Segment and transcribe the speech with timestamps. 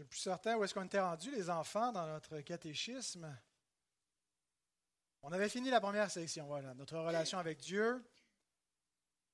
[0.00, 3.36] Je suis plus certain où est-ce qu'on était rendu, les enfants, dans notre catéchisme.
[5.20, 8.02] On avait fini la première section, voilà, notre relation avec Dieu.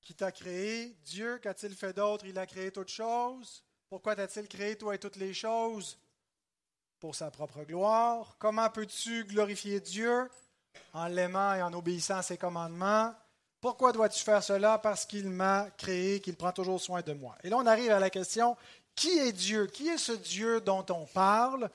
[0.01, 2.25] Qui t'a créé Dieu, qu'a-t-il fait d'autre?
[2.25, 3.63] Il a créé toutes choses.
[3.87, 5.97] Pourquoi t'a-t-il créé toi et toutes les choses?
[6.99, 8.35] Pour sa propre gloire.
[8.37, 10.29] Comment peux-tu glorifier Dieu?
[10.91, 13.15] En l'aimant et en obéissant à ses commandements.
[13.61, 14.79] Pourquoi dois-tu faire cela?
[14.79, 17.37] Parce qu'il m'a créé, qu'il prend toujours soin de moi.
[17.43, 18.57] Et là, on arrive à la question
[18.97, 19.67] qui est Dieu?
[19.67, 21.69] Qui est ce Dieu dont on parle?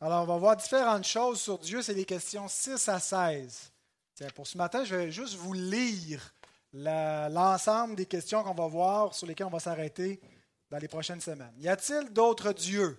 [0.00, 1.82] Alors, on va voir différentes choses sur Dieu.
[1.82, 3.72] C'est les questions 6 à 16.
[4.34, 6.32] pour ce matin, je vais juste vous lire
[6.72, 10.20] l'ensemble des questions qu'on va voir, sur lesquelles on va s'arrêter
[10.70, 11.52] dans les prochaines semaines.
[11.58, 12.98] Y a-t-il d'autres dieux?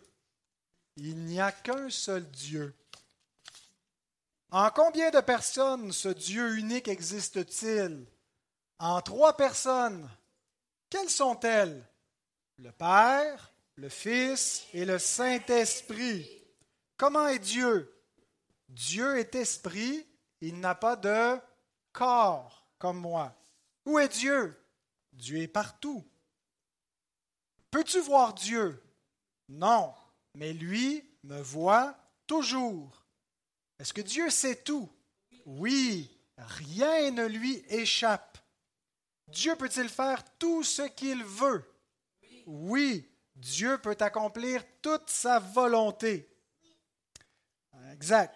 [0.97, 2.75] Il n'y a qu'un seul Dieu.
[4.51, 8.05] En combien de personnes ce Dieu unique existe-t-il?
[8.79, 10.07] En trois personnes.
[10.89, 11.83] Quelles sont-elles?
[12.63, 16.25] Le Père, le Fils et le Saint-Esprit.
[16.95, 17.93] Comment est Dieu?
[18.69, 20.07] Dieu est esprit,
[20.39, 21.37] il n'a pas de
[21.91, 23.35] corps comme moi.
[23.85, 24.57] Où est Dieu?
[25.11, 26.05] Dieu est partout.
[27.69, 28.81] Peux-tu voir Dieu?
[29.49, 29.93] Non,
[30.35, 33.05] mais lui me voit toujours.
[33.77, 34.89] Est-ce que Dieu sait tout?
[35.45, 38.37] Oui, rien ne lui échappe.
[39.27, 41.72] Dieu peut-il faire tout ce qu'il veut?
[42.45, 46.29] Oui, Dieu peut accomplir toute sa volonté.
[47.91, 48.35] Exact.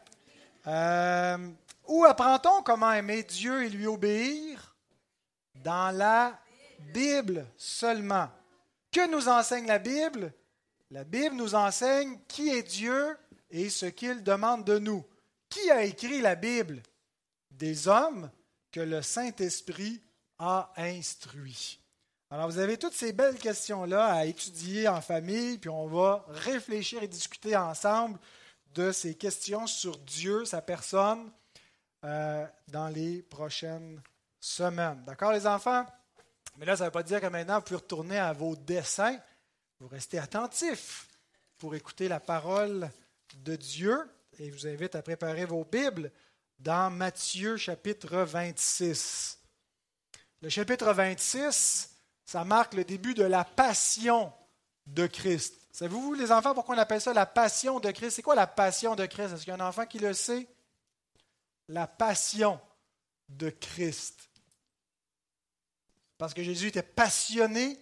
[0.68, 1.52] Euh,
[1.88, 4.76] où apprend-on comment aimer Dieu et lui obéir?
[5.56, 6.40] Dans la
[6.94, 8.30] Bible seulement.
[8.92, 10.34] Que nous enseigne la Bible?
[10.92, 13.18] La Bible nous enseigne qui est Dieu
[13.50, 15.06] et ce qu'il demande de nous.
[15.50, 16.82] Qui a écrit la Bible?
[17.52, 18.30] Des hommes
[18.72, 20.02] que le Saint-Esprit
[20.40, 21.80] a instruits.
[22.30, 27.02] Alors, vous avez toutes ces belles questions-là à étudier en famille, puis on va réfléchir
[27.02, 28.20] et discuter ensemble
[28.74, 31.32] de ces questions sur Dieu, sa personne,
[32.04, 34.02] euh, dans les prochaines
[34.42, 35.02] semaines.
[35.06, 35.86] D'accord, les enfants?
[36.58, 39.18] Mais là, ça ne veut pas dire que maintenant, vous pouvez retourner à vos dessins.
[39.80, 41.08] Vous restez attentifs
[41.58, 42.90] pour écouter la parole
[43.36, 43.98] de Dieu.
[44.38, 46.12] Et je vous invite à préparer vos Bibles
[46.60, 49.40] dans Matthieu chapitre 26.
[50.42, 51.97] Le chapitre 26
[52.28, 54.34] ça marque le début de la passion
[54.86, 55.56] de Christ.
[55.72, 58.16] Savez-vous, les enfants, pourquoi on appelle ça la passion de Christ?
[58.16, 59.32] C'est quoi la passion de Christ?
[59.34, 60.46] Est-ce qu'il y a un enfant qui le sait?
[61.70, 62.60] La passion
[63.30, 64.30] de Christ.
[66.18, 67.80] Parce que Jésus était passionné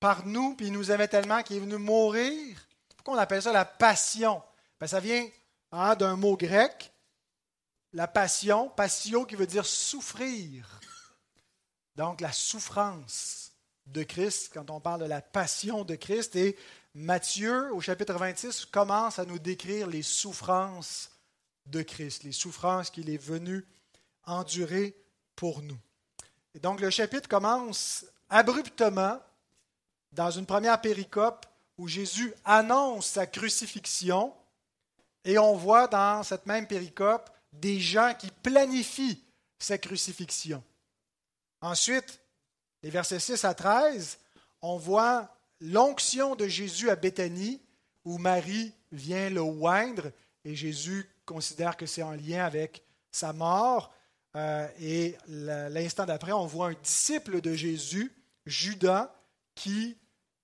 [0.00, 2.68] par nous, puis il nous aimait tellement qu'il est venu mourir.
[2.94, 4.42] Pourquoi on appelle ça la passion?
[4.78, 5.26] Ben, ça vient
[5.72, 6.92] hein, d'un mot grec,
[7.94, 10.80] la passion, passio qui veut dire souffrir.
[12.00, 13.52] Donc la souffrance
[13.84, 16.56] de Christ, quand on parle de la passion de Christ, et
[16.94, 21.10] Matthieu, au chapitre 26, commence à nous décrire les souffrances
[21.66, 23.66] de Christ, les souffrances qu'il est venu
[24.24, 24.96] endurer
[25.36, 25.76] pour nous.
[26.54, 29.20] Et donc le chapitre commence abruptement
[30.12, 31.44] dans une première péricope
[31.76, 34.32] où Jésus annonce sa crucifixion
[35.26, 39.22] et on voit dans cette même péricope des gens qui planifient
[39.58, 40.64] sa crucifixion.
[41.60, 42.20] Ensuite,
[42.82, 44.18] les versets 6 à 13,
[44.62, 47.60] on voit l'onction de Jésus à Béthanie,
[48.04, 50.10] où Marie vient le oindre,
[50.44, 52.82] et Jésus considère que c'est en lien avec
[53.12, 53.92] sa mort.
[54.36, 58.12] Euh, et l'instant d'après, on voit un disciple de Jésus,
[58.46, 59.14] Judas,
[59.54, 59.96] qui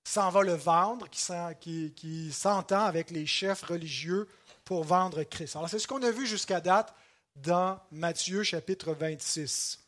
[0.04, 4.28] s'en va le vendre, qui s'entend avec les chefs religieux
[4.65, 5.56] pour vendre Christ.
[5.56, 6.94] Alors c'est ce qu'on a vu jusqu'à date
[7.34, 9.85] dans Matthieu chapitre 26.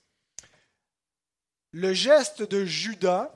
[1.72, 3.30] Le geste de Judas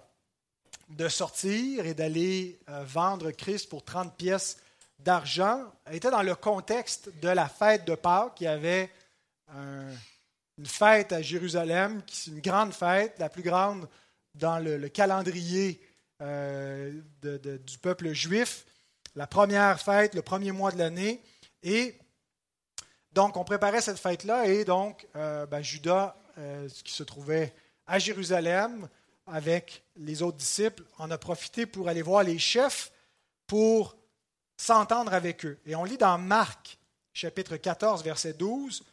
[0.89, 4.57] de sortir et d'aller euh, vendre Christ pour 30 pièces
[4.99, 5.61] d'argent
[5.91, 8.41] était dans le contexte de la fête de Pâques.
[8.41, 8.91] Il y avait
[10.57, 13.87] une fête à Jérusalem, qui est une grande fête, la plus grande
[14.35, 15.79] dans le, calendrier
[16.23, 18.65] euh, du peuple juif,
[19.15, 21.21] la première fête, le premier mois de l'année.
[21.63, 21.99] Et
[23.13, 26.17] donc, on préparait cette fête-là, et donc, euh, ben, Judas,
[26.83, 27.53] qui se trouvait
[27.87, 28.89] à Jérusalem
[29.27, 32.93] avec les autres disciples, en a profité pour aller voir les chefs
[33.47, 33.97] pour
[34.57, 35.59] s'entendre avec eux.
[35.67, 36.79] Et on lit dans Marc,
[37.13, 38.85] chapitre 14, verset 12,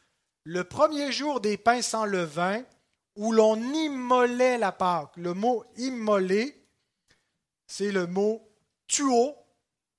[0.44, 2.64] le premier jour des pains sans levain,
[3.16, 5.12] où l'on immolait la Pâque.
[5.18, 6.56] Le mot immoler,
[7.68, 8.42] c'est le mot
[8.88, 9.36] tuo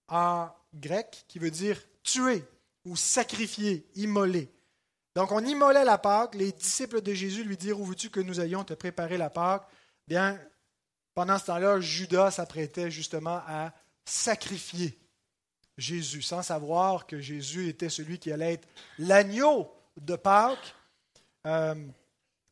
[0.08, 2.44] en grec, qui veut dire tuer
[2.84, 4.50] ou sacrifier, immoler.
[5.14, 6.34] Donc, on immolait la Pâque.
[6.34, 9.66] Les disciples de Jésus lui dirent Où veux-tu que nous ayons te préparer la Pâque
[10.06, 10.40] Bien,
[11.14, 13.72] pendant ce temps-là, Judas s'apprêtait justement à
[14.04, 14.98] sacrifier
[15.76, 18.68] Jésus, sans savoir que Jésus était celui qui allait être
[18.98, 20.74] l'agneau de Pâques.
[21.46, 21.74] Euh,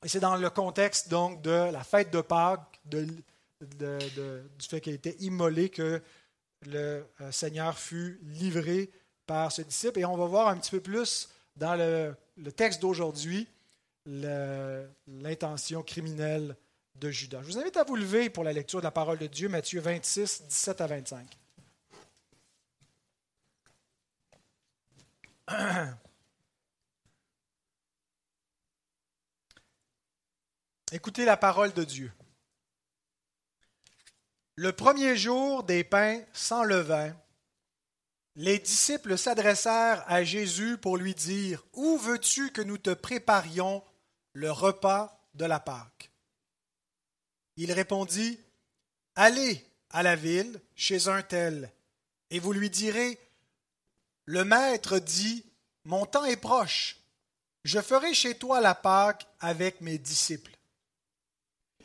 [0.04, 3.22] et c'est dans le contexte donc de la fête de Pâques, du
[4.60, 6.02] fait qu'il était immolé, que
[6.66, 8.90] le euh, Seigneur fut livré
[9.26, 10.00] par ce disciple.
[10.00, 11.28] Et on va voir un petit peu plus
[11.58, 12.16] dans le,
[12.52, 13.46] texte d'aujourd'hui
[14.06, 16.56] l'intention criminelle
[16.94, 17.42] de Judas.
[17.42, 19.80] Je vous invite à vous lever pour la lecture de la parole de Dieu, Matthieu
[19.80, 21.38] 26, 17 à 25.
[30.92, 32.10] Écoutez la parole de Dieu.
[34.54, 37.14] Le premier jour des pains sans levain,
[38.36, 43.82] les disciples s'adressèrent à Jésus pour lui dire, Où veux-tu que nous te préparions
[44.32, 46.10] le repas de la Pâque?
[47.56, 48.38] Il répondit,
[49.14, 51.72] Allez à la ville chez un tel,
[52.30, 53.18] et vous lui direz,
[54.24, 55.44] le maître dit,
[55.84, 56.98] Mon temps est proche,
[57.64, 60.56] je ferai chez toi la Pâque avec mes disciples.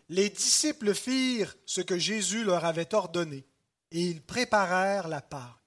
[0.09, 3.47] Les disciples firent ce que Jésus leur avait ordonné,
[3.91, 5.62] et ils préparèrent la Pâque.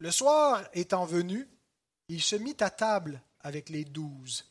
[0.00, 1.46] Le soir étant venu,
[2.08, 4.50] il se mit à table avec les douze.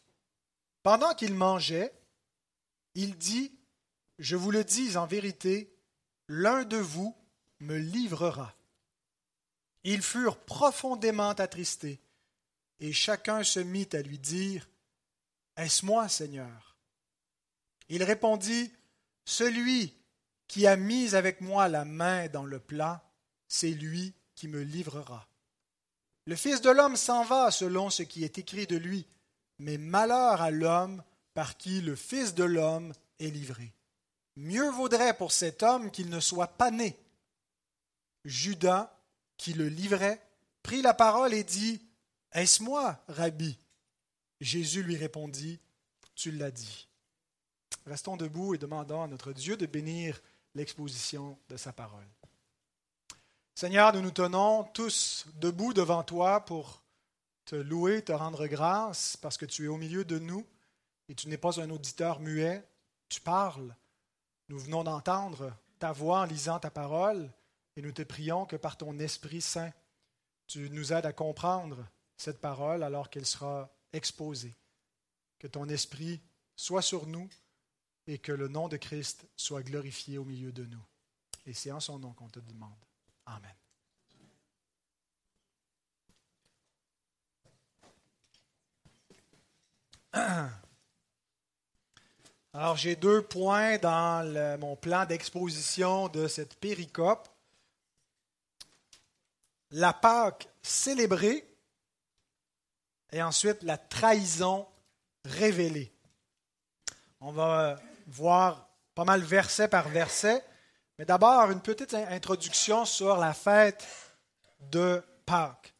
[0.83, 1.91] Pendant qu'il mangeait,
[2.93, 3.51] il dit,
[4.19, 5.75] Je vous le dis en vérité,
[6.27, 7.17] l'un de vous
[7.61, 8.55] me livrera.
[9.83, 11.99] Ils furent profondément attristés,
[12.79, 14.69] et chacun se mit à lui dire,
[15.57, 16.77] Est-ce moi, Seigneur?
[17.87, 18.71] Il répondit,
[19.25, 19.95] Celui
[20.47, 23.03] qui a mis avec moi la main dans le plat,
[23.47, 25.28] c'est lui qui me livrera.
[26.29, 29.07] Le Fils de l'homme s'en va selon ce qui est écrit de lui,
[29.57, 31.03] mais malheur à l'homme
[31.33, 33.73] par qui le Fils de l'homme est livré.
[34.35, 36.95] Mieux vaudrait pour cet homme qu'il ne soit pas né.
[38.25, 38.95] Judas,
[39.37, 40.21] qui le livrait,
[40.61, 41.81] prit la parole et dit
[42.31, 43.57] Est-ce moi, Rabbi?
[44.39, 45.59] Jésus lui répondit
[46.13, 46.87] Tu l'as dit.
[47.87, 50.21] Restons debout et demandons à notre Dieu de bénir
[50.53, 52.05] l'exposition de sa parole.
[53.59, 56.81] Seigneur, nous nous tenons tous debout devant toi pour
[57.43, 60.47] te louer, te rendre grâce, parce que tu es au milieu de nous
[61.09, 62.65] et tu n'es pas un auditeur muet,
[63.09, 63.75] tu parles.
[64.47, 67.29] Nous venons d'entendre ta voix en lisant ta parole
[67.75, 69.73] et nous te prions que par ton Esprit Saint,
[70.47, 71.85] tu nous aides à comprendre
[72.15, 74.55] cette parole alors qu'elle sera exposée.
[75.37, 76.21] Que ton Esprit
[76.55, 77.27] soit sur nous
[78.07, 80.85] et que le nom de Christ soit glorifié au milieu de nous.
[81.45, 82.88] Et c'est en son nom qu'on te demande.
[83.29, 83.55] Amen.
[92.53, 97.29] Alors j'ai deux points dans mon plan d'exposition de cette péricope
[99.71, 101.45] la Pâque célébrée
[103.11, 104.67] et ensuite la trahison
[105.25, 105.91] révélée.
[107.21, 110.43] On va voir pas mal verset par verset,
[110.99, 113.87] mais d'abord une petite introduction sur la fête
[114.59, 115.73] de Pâques,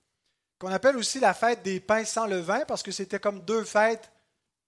[0.57, 4.09] qu'on appelle aussi la fête des pains sans levain, parce que c'était comme deux fêtes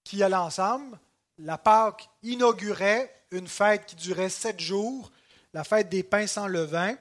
[0.04, 1.00] qui allaient ensemble.
[1.38, 5.10] La Pâque inaugurait une fête qui durait sept jours,
[5.54, 6.96] la fête des pains sans levain.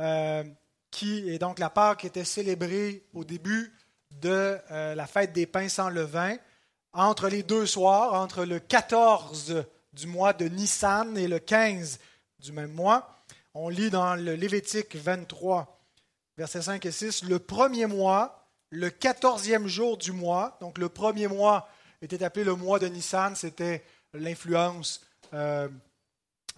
[0.00, 0.44] Euh,
[0.90, 3.72] qui est donc la Pâque était célébrée au début
[4.10, 6.36] de euh, la fête des pains sans levain,
[6.92, 11.98] entre les deux soirs, entre le 14 du mois de Nissan et le 15
[12.44, 13.16] du même mois.
[13.54, 15.80] On lit dans le Lévitique 23,
[16.36, 21.26] versets 5 et 6, le premier mois, le quatorzième jour du mois, donc le premier
[21.26, 21.68] mois
[22.02, 23.82] était appelé le mois de Nissan, c'était
[24.12, 25.00] l'influence
[25.32, 25.68] euh,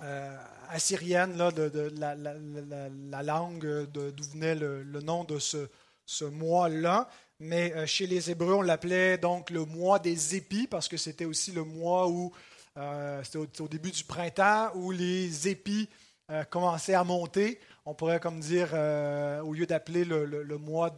[0.02, 0.36] euh,
[0.70, 5.68] assyrienne de, la, langue d'où venait le, nom de ce,
[6.04, 7.08] ce mois-là.
[7.38, 11.26] Mais euh, chez les Hébreux, on l'appelait donc le mois des épis parce que c'était
[11.26, 12.32] aussi le mois où,
[12.76, 15.88] euh, c'était au, début du printemps, où les épis
[16.50, 17.60] commençaient à monter.
[17.84, 18.72] On pourrait comme dire,
[19.44, 20.92] au lieu d'appeler le, mois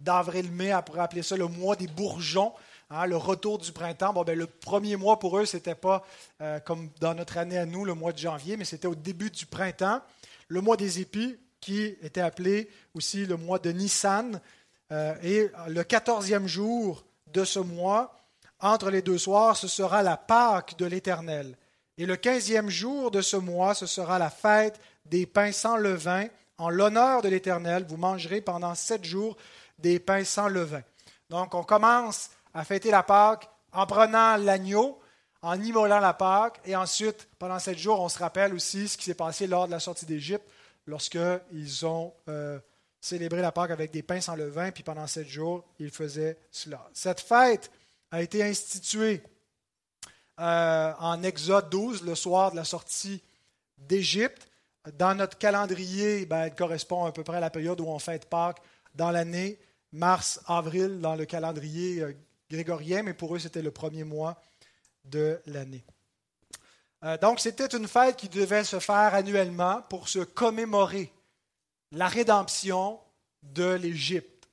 [0.00, 2.52] d'avril-mai, on pourrait appeler ça le mois des bourgeons.
[2.94, 6.04] Hein, le retour du printemps, bon, ben, le premier mois pour eux, ce n'était pas
[6.42, 9.30] euh, comme dans notre année à nous, le mois de janvier, mais c'était au début
[9.30, 10.02] du printemps.
[10.48, 14.42] Le mois des épis, qui était appelé aussi le mois de Nissan.
[14.90, 18.14] Euh, et le quatorzième jour de ce mois,
[18.62, 21.56] entre les deux soirs, ce sera la Pâque de l'Éternel.
[21.98, 26.26] Et le quinzième jour de ce mois, ce sera la fête des pains sans levain.
[26.56, 29.36] En l'honneur de l'Éternel, vous mangerez pendant sept jours
[29.78, 30.82] des pains sans levain.
[31.28, 34.98] Donc, on commence à fêter la Pâque en prenant l'agneau,
[35.42, 39.04] en immolant la Pâque, et ensuite, pendant sept jours, on se rappelle aussi ce qui
[39.04, 40.46] s'est passé lors de la sortie d'Égypte,
[40.86, 42.60] lorsqu'ils ont euh,
[43.00, 46.88] célébré la Pâque avec des pains sans levain, puis pendant sept jours, ils faisaient cela.
[46.92, 47.72] Cette fête
[48.12, 49.22] a été instituée
[50.38, 53.22] euh, en Exode 12, le soir de la sortie
[53.78, 54.48] d'Égypte.
[54.98, 58.26] Dans notre calendrier, ben, elle correspond à peu près à la période où on fête
[58.28, 58.60] Pâques
[58.94, 59.58] dans l'année,
[59.92, 62.12] mars, avril, dans le calendrier euh,
[62.50, 64.40] grégorien, mais pour eux, c'était le premier mois
[65.06, 65.84] de l'année.
[67.04, 71.10] Euh, donc, c'était une fête qui devait se faire annuellement pour se commémorer
[71.92, 73.00] la rédemption
[73.42, 74.48] de l'Égypte,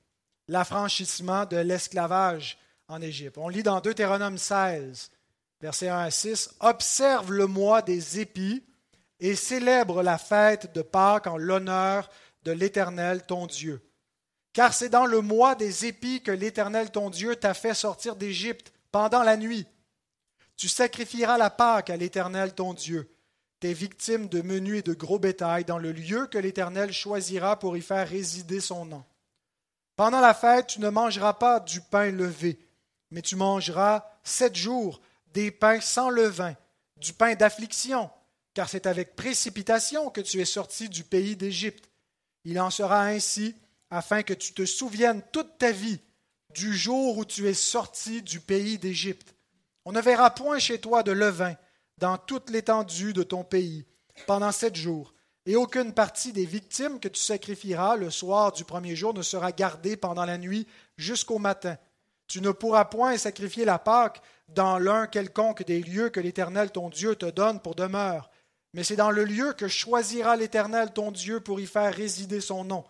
[0.48, 2.58] l'affranchissement de l'esclavage
[2.89, 3.38] en Égypte.
[3.38, 5.12] On lit dans Deutéronome 16,
[5.62, 8.63] versets 1 à 6, Observe le mois des épis
[9.19, 12.10] et célèbre la fête de Pâques en l'honneur
[12.43, 13.81] de l'Éternel ton Dieu.
[14.53, 18.74] Car c'est dans le mois des épis que l'Éternel ton Dieu t'a fait sortir d'Égypte
[18.91, 19.67] pendant la nuit.
[20.58, 23.10] Tu sacrifieras la Pâque à l'Éternel ton Dieu,
[23.60, 27.77] tes victimes de menu et de gros bétail, dans le lieu que l'Éternel choisira pour
[27.77, 29.03] y faire résider son nom.
[29.96, 32.58] Pendant la fête, tu ne mangeras pas du pain levé,
[33.12, 35.01] mais tu mangeras sept jours
[35.34, 36.56] des pains sans levain,
[36.98, 38.10] du pain d'affliction,
[38.54, 41.89] car c'est avec précipitation que tu es sorti du pays d'Égypte.
[42.46, 43.56] Il en sera ainsi
[43.89, 46.00] afin que tu te souviennes toute ta vie
[46.54, 49.36] du jour où tu es sorti du pays d'Égypte.
[49.86, 51.56] On ne verra point chez toi de levain
[51.98, 53.86] dans toute l'étendue de ton pays
[54.25, 55.13] pendant sept jours,
[55.46, 59.51] et aucune partie des victimes que tu sacrifieras le soir du premier jour ne sera
[59.51, 61.78] gardée pendant la nuit jusqu'au matin.
[62.30, 66.90] Tu ne pourras point sacrifier la Pâque dans l'un quelconque des lieux que l'Éternel ton
[66.90, 68.30] Dieu te donne pour demeure,
[68.74, 72.64] mais c'est dans le lieu que choisira l'Éternel ton Dieu pour y faire résider son
[72.64, 72.86] nom,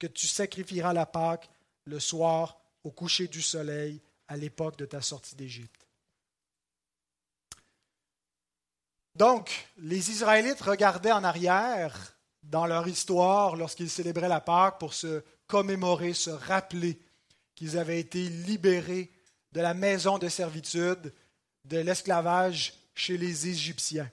[0.00, 1.48] que tu sacrifieras la Pâque
[1.84, 5.86] le soir au coucher du soleil à l'époque de ta sortie d'Égypte.
[9.14, 15.22] Donc, les Israélites regardaient en arrière dans leur histoire lorsqu'ils célébraient la Pâque pour se
[15.46, 17.00] commémorer, se rappeler
[17.60, 19.10] qu'ils avaient été libérés
[19.52, 21.12] de la maison de servitude,
[21.66, 24.10] de l'esclavage chez les Égyptiens.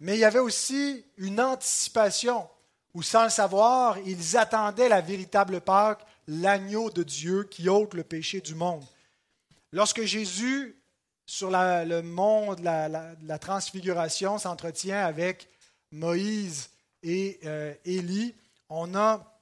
[0.00, 2.48] Mais il y avait aussi une anticipation
[2.94, 8.04] où, sans le savoir, ils attendaient la véritable Pâque, l'agneau de Dieu qui ôte le
[8.04, 8.86] péché du monde.
[9.70, 10.80] Lorsque Jésus,
[11.26, 15.46] sur le mont de la, transfiguration, s'entretient avec
[15.92, 16.70] Moïse
[17.02, 18.34] et euh, Élie,
[18.70, 19.38] on a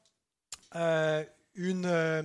[0.75, 1.23] euh,
[1.55, 2.23] une, euh,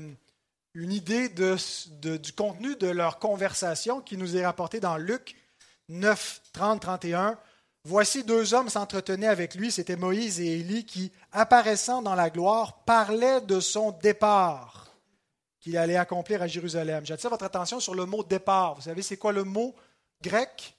[0.74, 5.36] une, idée du contenu de leur conversation qui nous est rapportée dans Luc
[5.90, 7.38] 9, 30, 31.
[7.86, 12.84] Voici deux hommes s'entretenaient avec lui, c'était Moïse et Élie, qui, apparaissant dans la gloire,
[12.84, 14.88] parlaient de son départ
[15.60, 17.06] qu'il allait accomplir à Jérusalem.
[17.06, 18.76] J'attire votre attention sur le mot départ.
[18.76, 19.76] Vous savez, c'est quoi le mot
[20.22, 20.78] grec?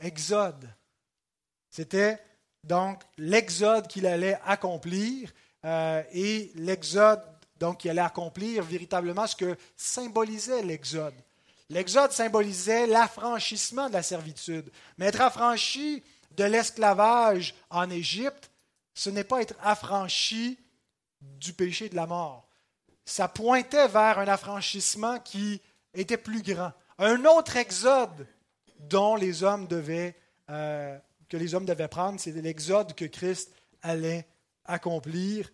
[0.00, 0.68] Exode.
[1.70, 2.18] C'était
[2.64, 5.32] donc l'exode qu'il allait accomplir
[5.64, 7.22] euh, et l'exode
[7.60, 11.14] donc qui allait accomplir véritablement ce que symbolisait l'exode.
[11.68, 14.68] L'exode symbolisait l'affranchissement de la servitude.
[14.98, 16.02] Mais être affranchi
[16.36, 18.50] de l'esclavage en Égypte,
[18.94, 20.58] ce n'est pas être affranchi
[21.20, 22.48] du péché de la mort.
[23.04, 25.60] Ça pointait vers un affranchissement qui
[25.94, 26.72] était plus grand.
[26.98, 28.26] Un autre exode
[28.78, 30.16] dont les hommes devaient,
[30.48, 30.98] euh,
[31.28, 33.52] que les hommes devaient prendre, c'était l'exode que Christ
[33.82, 34.26] allait
[34.64, 35.50] accomplir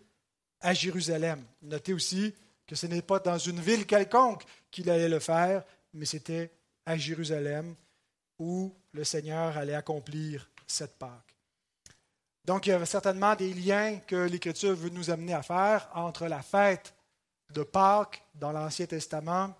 [0.61, 1.43] à Jérusalem.
[1.61, 2.33] Notez aussi
[2.65, 6.51] que ce n'est pas dans une ville quelconque qu'il allait le faire, mais c'était
[6.85, 7.75] à Jérusalem
[8.39, 11.35] où le Seigneur allait accomplir cette Pâque.
[12.45, 16.27] Donc il y avait certainement des liens que l'Écriture veut nous amener à faire entre
[16.27, 16.93] la fête
[17.53, 19.53] de Pâques dans l'Ancien Testament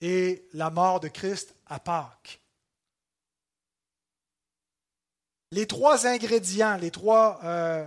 [0.00, 2.40] et la mort de Christ à Pâques.
[5.52, 7.86] Les trois ingrédients, les trois euh,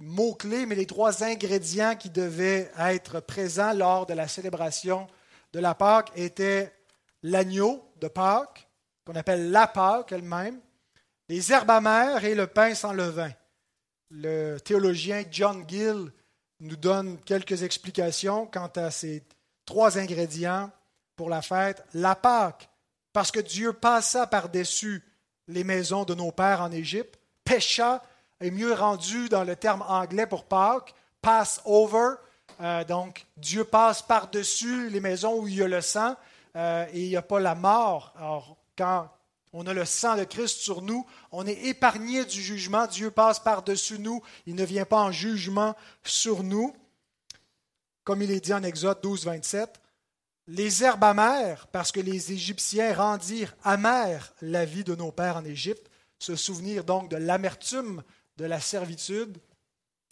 [0.00, 5.06] mots-clés, mais les trois ingrédients qui devaient être présents lors de la célébration
[5.52, 6.72] de la Pâque était
[7.22, 8.68] l'agneau de Pâques,
[9.04, 10.60] qu'on appelle la Pâque elle-même,
[11.28, 13.30] les herbes amères et le pain sans levain.
[14.10, 16.12] Le théologien John Gill
[16.60, 19.22] nous donne quelques explications quant à ces
[19.64, 20.70] trois ingrédients
[21.16, 21.84] pour la fête.
[21.94, 22.68] La Pâque,
[23.12, 25.02] parce que Dieu passa par-dessus
[25.46, 28.02] les maisons de nos pères en Égypte, pécha,
[28.40, 32.14] est mieux rendu dans le terme anglais pour Pâques, pass over,
[32.60, 36.16] euh, donc, Dieu passe par-dessus les maisons où il y a le sang
[36.56, 38.12] euh, et il n'y a pas la mort.
[38.16, 39.08] Alors, quand
[39.52, 42.86] on a le sang de Christ sur nous, on est épargné du jugement.
[42.86, 44.22] Dieu passe par-dessus nous.
[44.46, 46.76] Il ne vient pas en jugement sur nous.
[48.04, 49.80] Comme il est dit en Exode 12, 27.
[50.46, 55.44] Les herbes amères, parce que les Égyptiens rendirent amère la vie de nos pères en
[55.44, 58.02] Égypte, se souvenir donc de l'amertume
[58.36, 59.38] de la servitude.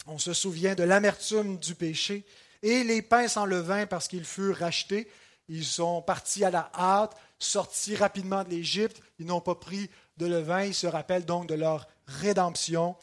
[0.05, 2.25] On se souvient de l'amertume du péché.
[2.61, 5.09] Et les pains sans levain parce qu'ils furent rachetés.
[5.47, 9.01] Ils sont partis à la hâte, sortis rapidement de l'Égypte.
[9.17, 10.63] Ils n'ont pas pris de levain.
[10.63, 12.95] Ils se rappellent donc de leur rédemption.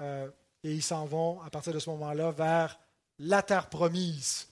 [0.00, 0.28] Euh,
[0.62, 2.78] et ils s'en vont à partir de ce moment-là vers
[3.18, 4.48] la terre promise.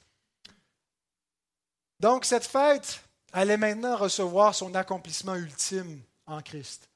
[2.00, 3.00] Donc cette fête
[3.32, 6.88] allait maintenant recevoir son accomplissement ultime en Christ.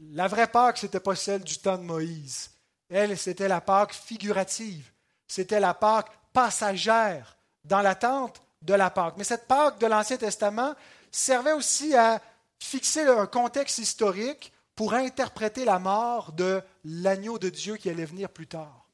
[0.00, 2.50] La vraie Pâque, ce n'était pas celle du temps de Moïse.
[2.88, 4.90] Elle, c'était la Pâque figurative.
[5.26, 9.14] C'était la Pâque passagère dans l'attente de la Pâque.
[9.16, 10.74] Mais cette Pâque de l'Ancien Testament
[11.10, 12.20] servait aussi à
[12.58, 18.28] fixer un contexte historique pour interpréter la mort de l'agneau de Dieu qui allait venir
[18.28, 18.88] plus tard.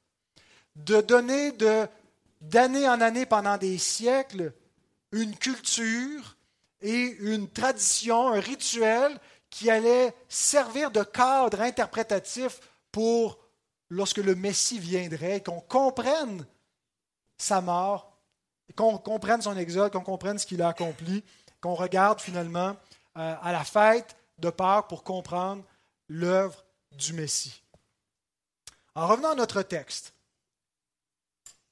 [0.76, 1.52] De donner
[2.40, 4.52] d'année en année pendant des siècles
[5.12, 6.36] une culture
[6.82, 9.18] et une tradition, un rituel
[9.50, 12.60] qui allait servir de cadre interprétatif
[12.92, 13.38] pour
[13.90, 16.46] lorsque le Messie viendrait, qu'on comprenne
[17.36, 18.16] sa mort,
[18.76, 21.24] qu'on comprenne son exode, qu'on comprenne ce qu'il a accompli,
[21.60, 22.76] qu'on regarde finalement
[23.16, 25.64] euh, à la fête de Pâques pour comprendre
[26.08, 27.62] l'œuvre du Messie.
[28.94, 30.14] En revenant à notre texte,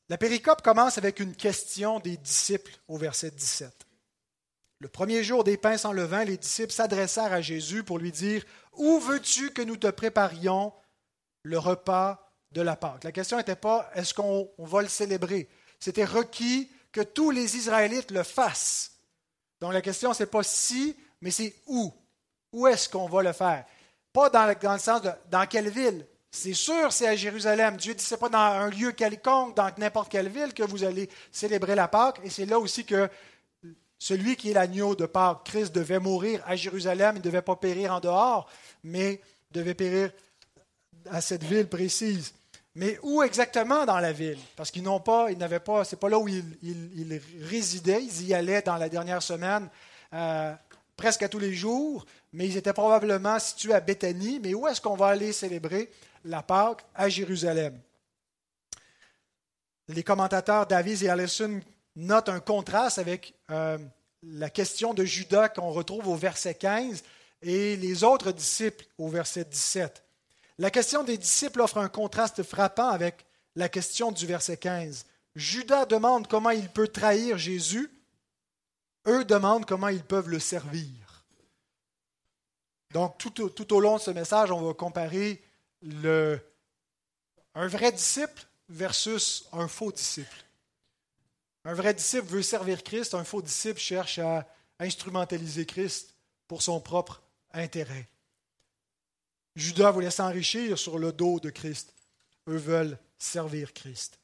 [0.09, 3.88] la péricope commence avec une question des disciples au verset 17.
[4.81, 8.45] Le premier jour des pains sans levain, les disciples s'adressèrent à Jésus pour lui dire
[8.75, 10.73] Où veux-tu que nous te préparions
[11.43, 15.49] le repas de la Pâque La question n'était pas est-ce qu'on va le célébrer?
[15.81, 18.93] C'était requis que tous les Israélites le fassent.
[19.61, 21.93] Donc la question, ce n'est pas si, mais c'est où?
[22.53, 23.65] Où est-ce qu'on va le faire?
[24.13, 26.07] Pas dans le, sens de dans quelle ville?
[26.31, 27.77] C'est sûr, c'est à Jérusalem.
[27.77, 30.85] Dieu dit, ce n'est pas dans un lieu quelconque, dans n'importe quelle ville, que vous
[30.85, 32.21] allez célébrer la Pâque.
[32.23, 33.09] Et c'est là aussi que
[33.99, 37.17] celui qui est l'agneau de Pâques, Christ, devait mourir à Jérusalem.
[37.17, 38.49] Il ne devait pas périr en dehors,
[38.85, 40.13] mais devait périr
[41.11, 42.33] à cette ville précise.
[42.75, 44.39] Mais où exactement dans la ville?
[44.55, 48.03] Parce qu'ils n'ont pas, ils n'avaient pas, c'est pas là où ils, résidaient.
[48.05, 49.69] Ils y allaient dans la dernière semaine,
[50.15, 50.55] euh,
[50.97, 52.07] presque à tous les jours.
[52.33, 54.39] Mais ils étaient probablement situés à Béthanie.
[54.41, 55.91] Mais où est-ce qu'on va aller célébrer
[56.25, 57.77] la Pâque à Jérusalem?
[59.89, 61.61] Les commentateurs Davies et Allison
[61.99, 63.77] notent un contraste avec euh,
[64.23, 67.03] la question de Judas qu'on retrouve au verset 15
[67.43, 70.05] et les autres disciples au verset 17.
[70.59, 75.07] La question des disciples offre un contraste frappant avec la question du verset 15.
[75.35, 77.91] Judas demande comment il peut trahir Jésus,
[79.07, 81.25] eux demandent comment ils peuvent le servir.
[82.93, 85.43] Donc tout, tout au long de ce message, on va comparer
[85.83, 86.41] le,
[87.55, 90.48] un vrai disciple versus un faux disciple.
[91.65, 94.47] Un vrai disciple veut servir Christ, un faux disciple cherche à
[94.79, 96.15] instrumentaliser Christ
[96.47, 98.09] pour son propre intérêt.
[99.57, 101.93] Judas voulait s'enrichir sur le dos de Christ.
[102.49, 104.19] Eux veulent servir Christ.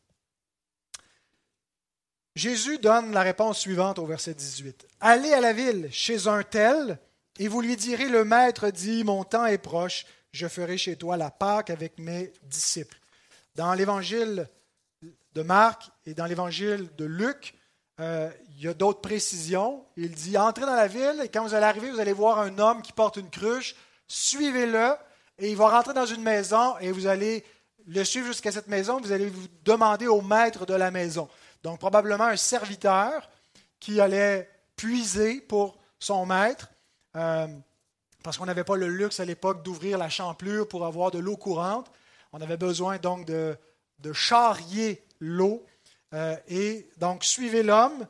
[2.36, 4.86] Jésus donne la réponse suivante au verset 18.
[5.00, 6.98] Allez à la ville chez un tel,
[7.38, 11.16] et vous lui direz, le maître dit, mon temps est proche, je ferai chez toi
[11.16, 12.98] la Pâque avec mes disciples.
[13.54, 14.48] Dans l'évangile
[15.34, 17.54] de Marc et dans l'évangile de Luc,
[18.00, 19.84] euh, il y a d'autres précisions.
[19.96, 22.58] Il dit Entrez dans la ville et quand vous allez arriver, vous allez voir un
[22.58, 23.76] homme qui porte une cruche,
[24.08, 24.94] suivez-le
[25.38, 27.44] et il va rentrer dans une maison et vous allez
[27.86, 29.00] le suivre jusqu'à cette maison.
[29.00, 31.28] Vous allez vous demander au maître de la maison.
[31.62, 33.28] Donc, probablement un serviteur
[33.80, 36.68] qui allait puiser pour son maître.
[37.16, 37.46] Euh,
[38.22, 41.36] parce qu'on n'avait pas le luxe à l'époque d'ouvrir la champlure pour avoir de l'eau
[41.36, 41.90] courante.
[42.32, 43.56] On avait besoin donc de,
[44.12, 45.64] charrier l'eau.
[46.12, 48.06] Euh, et donc, suivez l'homme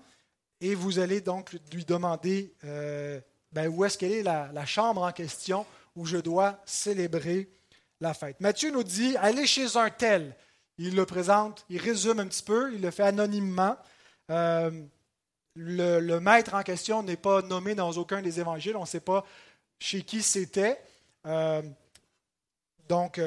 [0.61, 3.21] et vous allez donc lui demander euh,
[3.53, 7.49] ben, où est-ce qu'elle est la, la, chambre en question où je dois célébrer
[8.01, 8.41] la fête.
[8.41, 10.37] Matthieu nous dit, allez chez un tel.
[10.77, 13.77] Il le présente, il résume un petit peu, il le fait anonymement.
[14.31, 14.71] Euh,
[15.55, 18.77] le, maître en question n'est pas nommé dans aucun des évangiles.
[18.77, 19.25] On ne sait pas
[19.79, 20.81] chez qui c'était.
[22.89, 23.21] Donc,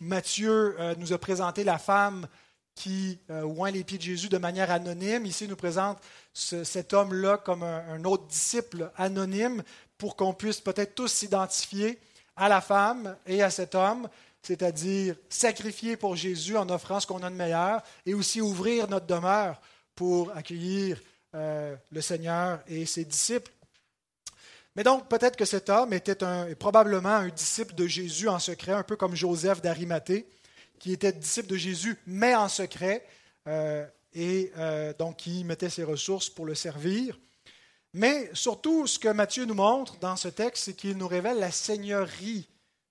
[0.00, 2.28] Matthieu nous a présenté la femme
[2.76, 5.26] qui oint les pieds de Jésus de manière anonyme.
[5.26, 5.98] Ici, il nous présente
[6.32, 9.64] cet homme-là comme un, autre disciple anonyme
[9.98, 11.98] pour qu'on puisse peut-être tous s'identifier
[12.36, 14.08] à la femme et à cet homme,
[14.42, 19.06] c'est-à-dire sacrifier pour Jésus en offrant ce qu'on a de meilleur et aussi ouvrir notre
[19.06, 19.60] demeure
[19.94, 21.00] pour accueillir
[21.32, 23.50] le Seigneur et ses disciples.
[24.76, 28.72] Mais donc, peut-être que cet homme était un, probablement un disciple de Jésus en secret,
[28.72, 30.28] un peu comme Joseph d'Arimathée,
[30.78, 33.06] qui était disciple de Jésus, mais en secret,
[33.46, 37.18] euh, et euh, donc qui mettait ses ressources pour le servir.
[37.92, 41.50] Mais surtout, ce que Matthieu nous montre dans ce texte, c'est qu'il nous révèle la
[41.50, 42.48] seigneurie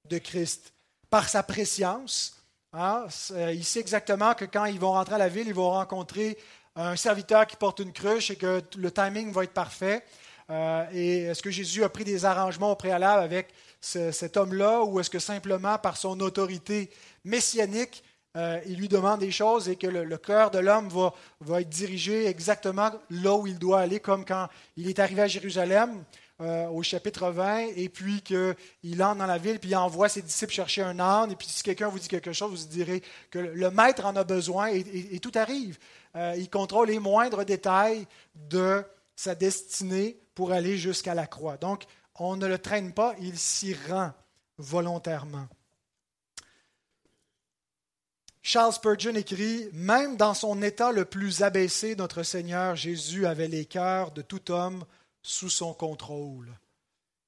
[0.10, 0.74] de Christ
[1.10, 2.43] par sa préscience.
[2.74, 3.06] Hein?
[3.54, 6.38] Il sait exactement que quand ils vont rentrer à la ville, ils vont rencontrer
[6.76, 10.04] un serviteur qui porte une cruche et que le timing va être parfait.
[10.50, 15.00] Euh, et est-ce que Jésus a pris des arrangements au préalable avec cet homme-là ou
[15.00, 16.89] est-ce que simplement par son autorité
[17.25, 18.03] messianique,
[18.38, 21.69] euh, il lui demande des choses et que le, cœur de l'homme va, va, être
[21.69, 26.03] dirigé exactement là où il doit aller, comme quand il est arrivé à Jérusalem
[26.41, 30.21] euh, au chapitre 20, et puis qu'il entre dans la ville, puis il envoie ses
[30.21, 33.39] disciples chercher un âne, et puis si quelqu'un vous dit quelque chose, vous direz que
[33.39, 35.77] le maître en a besoin, et, tout arrive.
[36.17, 38.83] Euh, il contrôle les moindres détails de
[39.15, 41.55] sa destinée pour aller jusqu'à la croix.
[41.55, 41.85] Donc,
[42.15, 44.11] on ne le traîne pas, il s'y rend
[44.57, 45.47] volontairement.
[48.47, 53.65] Charles Spurgeon écrit Même dans son état le plus abaissé, notre Seigneur Jésus avait les
[53.65, 54.86] cœurs de tout homme
[55.23, 56.51] sous son contrôle.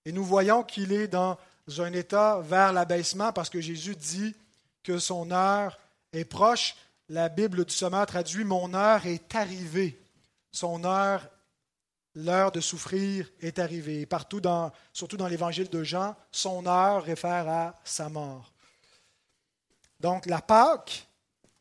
[0.06, 1.40] Et nous voyons qu'il est dans
[1.80, 4.36] un état vers l'abaissement parce que Jésus dit
[4.84, 5.80] que son heure
[6.14, 6.76] est proche.
[7.10, 10.00] La Bible du Sommeur traduit Mon heure est arrivée.
[10.52, 11.28] Son heure,
[12.14, 14.06] l'heure de souffrir est arrivée.
[14.06, 18.54] partout, dans, surtout dans l'évangile de Jean, son heure réfère à sa mort.
[20.00, 21.07] Donc la Pâque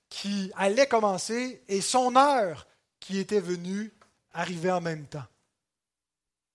[0.09, 2.67] qui allait commencer et son heure
[3.01, 3.93] qui était venue
[4.33, 5.27] arrivait en même temps.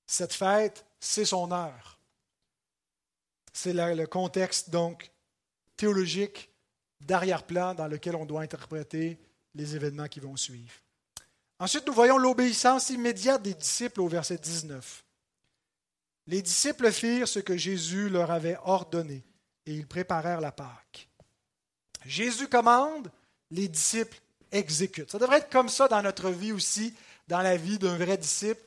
[0.06, 2.00] Cette fête, c'est son heure.
[3.54, 5.12] C'est le contexte donc
[5.76, 6.50] théologique
[7.02, 9.20] d'arrière-plan dans lequel on doit interpréter
[9.56, 10.74] les événements qui vont suivre.
[11.60, 15.04] Ensuite, nous voyons l'obéissance immédiate des disciples au verset 19.
[16.28, 19.24] Les disciples firent ce que Jésus leur avait ordonné
[19.66, 21.10] et ils préparèrent la Pâque.
[22.06, 23.12] Jésus commande,
[23.52, 24.18] les disciples
[24.52, 25.12] exécutent.
[25.12, 26.94] Ça devrait être comme ça dans notre vie aussi,
[27.28, 28.62] dans la vie d'un vrai disciple.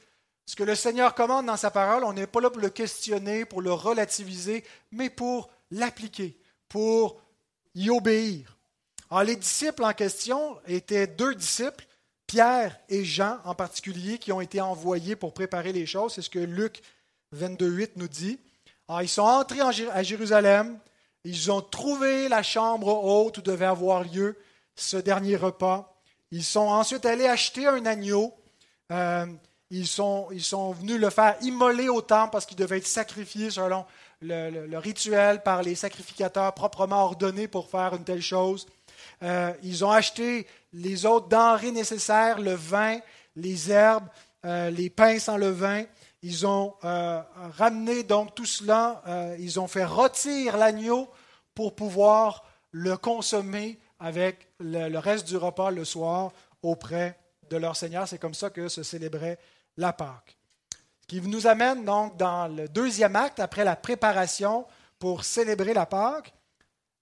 [0.47, 3.45] Ce que le Seigneur commande dans sa parole, on n'est pas là pour le questionner,
[3.45, 7.21] pour le relativiser, mais pour l'appliquer, pour
[7.75, 8.57] y obéir.
[9.11, 11.87] Alors, les disciples en question étaient deux disciples,
[12.27, 16.15] Pierre et Jean en particulier, qui ont été envoyés pour préparer les choses.
[16.15, 16.83] C'est ce que Luc
[17.35, 18.39] 22.8 nous dit.
[18.89, 20.79] Alors, ils sont entrés à Jérusalem,
[21.25, 24.37] ils ont trouvé la chambre haute où devait avoir lieu
[24.77, 25.95] ce dernier repas.
[26.31, 28.35] Ils sont ensuite allés acheter un agneau.
[28.91, 29.27] Euh,
[29.71, 30.29] ils sont,
[30.73, 33.85] venus le faire immoler au temple parce qu'il devait être sacrifié selon
[34.21, 38.67] le, rituel par les sacrificateurs proprement ordonnés pour faire une telle chose.
[39.23, 42.99] Euh, ils ont acheté les autres denrées nécessaires, le vin,
[43.37, 44.09] les herbes,
[44.45, 45.85] euh, les pains sans levain.
[46.23, 49.03] Ils ont ramené donc tout cela,
[49.39, 51.07] ils ont fait rôtir l'agneau
[51.55, 58.07] pour pouvoir le consommer avec le, reste du repas le soir auprès de leur Seigneur.
[58.07, 59.39] C'est comme ça que se célébrait
[59.79, 60.37] la Pâque.
[61.01, 64.67] Ce qui nous amène donc dans le deuxième acte, après la préparation
[64.99, 66.35] pour célébrer la Pâque,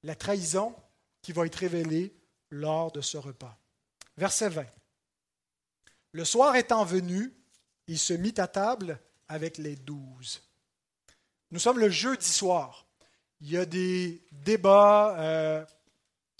[0.05, 0.77] la trahison
[1.23, 2.15] qui va être révélée
[2.51, 3.59] lors de ce repas.
[4.17, 4.65] Verset 20.
[6.12, 7.35] Le soir étant venu,
[7.88, 10.41] il se mit à table avec les douze.
[11.51, 12.87] Nous sommes le jeudi soir.
[13.41, 15.65] Il y a des débats euh,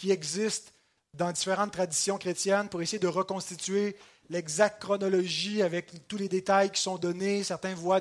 [0.03, 0.73] qui existent
[1.17, 3.95] dans différentes traditions chrétiennes pour essayer de reconstituer
[4.31, 7.45] l'exacte chronologie avec tous les détails qui sont donnés.
[7.45, 8.01] Certains voient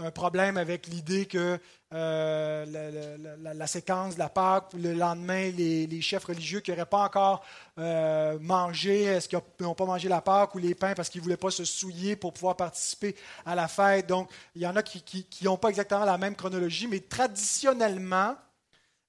[0.00, 1.58] un problème avec l'idée que
[1.92, 7.44] euh, la, séquence de la Pâque, le lendemain, les, chefs religieux qui n'auraient pas encore
[7.78, 11.24] euh, mangé, est-ce qu'ils n'ont pas mangé la Pâque ou les pains parce qu'ils ne
[11.24, 13.14] voulaient pas se souiller pour pouvoir participer
[13.44, 14.06] à la fête.
[14.06, 15.04] Donc, il y en a qui
[15.42, 18.34] n'ont pas exactement la même chronologie, mais traditionnellement,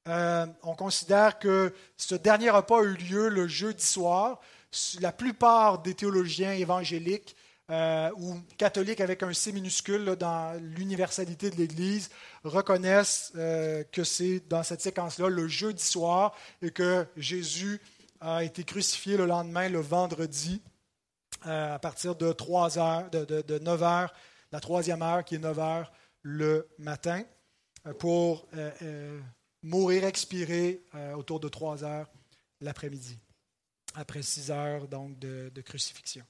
[0.08, 4.40] euh, on considère que ce dernier repas a eu lieu le jeudi soir.
[5.02, 7.36] La plupart des théologiens évangéliques
[7.70, 12.10] euh, ou catholiques avec un C minuscule dans l'universalité de l'Église
[12.44, 17.80] reconnaissent euh, que c'est dans cette séquence-là le jeudi soir et que Jésus
[18.22, 20.62] a été crucifié le lendemain, le vendredi,
[21.44, 24.14] à partir de 3 heures, de, 9 heures,
[24.52, 27.24] la troisième heure qui est 9 heures le matin,
[27.98, 28.46] pour
[29.64, 30.84] mourir, expirer
[31.16, 32.08] autour de 3 heures
[32.62, 33.20] l'après-midi
[33.96, 36.24] après six heures donc, de, crucifixion.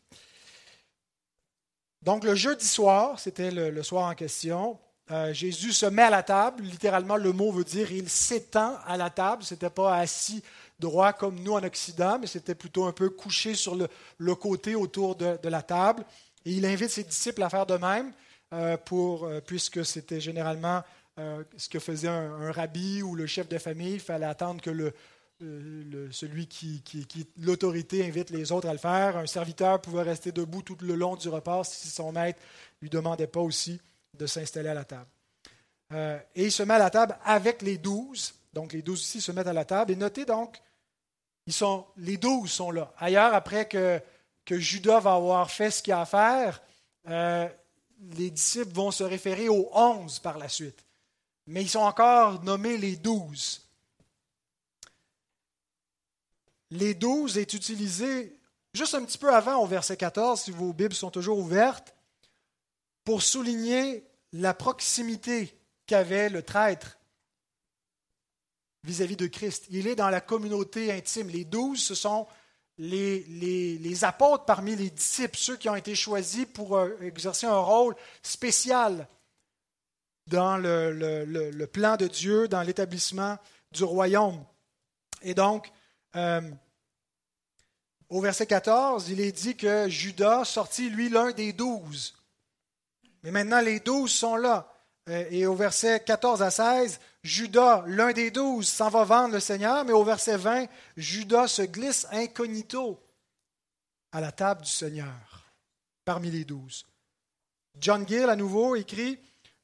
[2.01, 4.79] Donc le jeudi soir, c'était le, soir en question,
[5.11, 6.63] euh, Jésus se met à la table.
[6.63, 9.43] Littéralement, le mot veut dire il s'étend à la table.
[9.43, 10.43] Ce n'était pas assis
[10.79, 15.15] droit comme nous en Occident, mais c'était plutôt un peu couché sur le, côté autour
[15.15, 16.05] de, la table.
[16.45, 18.13] Et il invite ses disciples à faire de même,
[18.53, 20.83] euh, pour, euh, puisque c'était généralement
[21.57, 23.93] ce que faisait un, rabbi ou le chef de famille.
[23.93, 24.93] Il fallait attendre que
[25.41, 26.83] euh, celui qui,
[27.37, 29.17] l'autorité invite les autres à le faire.
[29.17, 32.39] Un serviteur pouvait rester debout tout le long du repas si son maître
[32.81, 33.79] ne lui demandait pas aussi
[34.17, 35.07] de s'installer à la table.
[35.93, 38.33] Euh, et il se met à la table avec les douze.
[38.53, 39.91] Donc les douze ici se mettent à la table.
[39.91, 40.61] Et notez donc
[41.47, 42.93] Ils sont, les douze sont là.
[42.97, 44.01] Ailleurs, après que,
[44.51, 46.59] Judas va avoir fait ce qu'il a à faire,
[47.07, 47.47] euh,
[48.13, 50.83] les disciples vont se référer aux onze par la suite.
[51.49, 53.67] Mais ils sont encore nommés les douze.
[56.69, 58.39] Les douze est utilisé
[58.75, 61.95] juste un petit peu avant au verset 14, si vos Bibles sont toujours ouvertes,
[63.03, 66.99] pour souligner la proximité qu'avait le traître
[68.83, 69.65] vis-à-vis de Christ.
[69.71, 71.29] Il est dans la communauté intime.
[71.29, 72.27] Les douze, ce sont
[72.77, 77.57] les, les, apôtres parmi les disciples, ceux qui ont été choisis pour euh, exercer un
[77.57, 79.07] rôle spécial
[80.29, 83.37] dans le, plan de Dieu, dans l'établissement
[83.71, 84.43] du royaume.
[85.21, 85.71] Et donc,
[86.15, 86.41] euh,
[88.09, 92.15] au verset 14, il est dit que Judas sortit, lui, l'un des douze.
[93.23, 94.71] Mais maintenant, les douze sont là.
[95.09, 99.39] Euh, et au verset 14 à 16, Judas, l'un des douze, s'en va vendre le
[99.39, 102.99] Seigneur, mais au verset 20, Judas se glisse incognito
[104.11, 105.51] à la table du Seigneur,
[106.05, 106.85] parmi les douze.
[107.77, 109.19] John Gill, à nouveau, écrit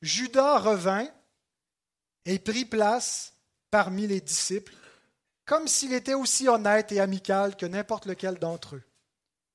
[0.06, 1.08] Judas revint
[2.26, 3.34] et prit place
[3.72, 4.76] parmi les disciples,
[5.46, 8.84] comme s'il était aussi honnête et amical que n'importe lequel d'entre eux.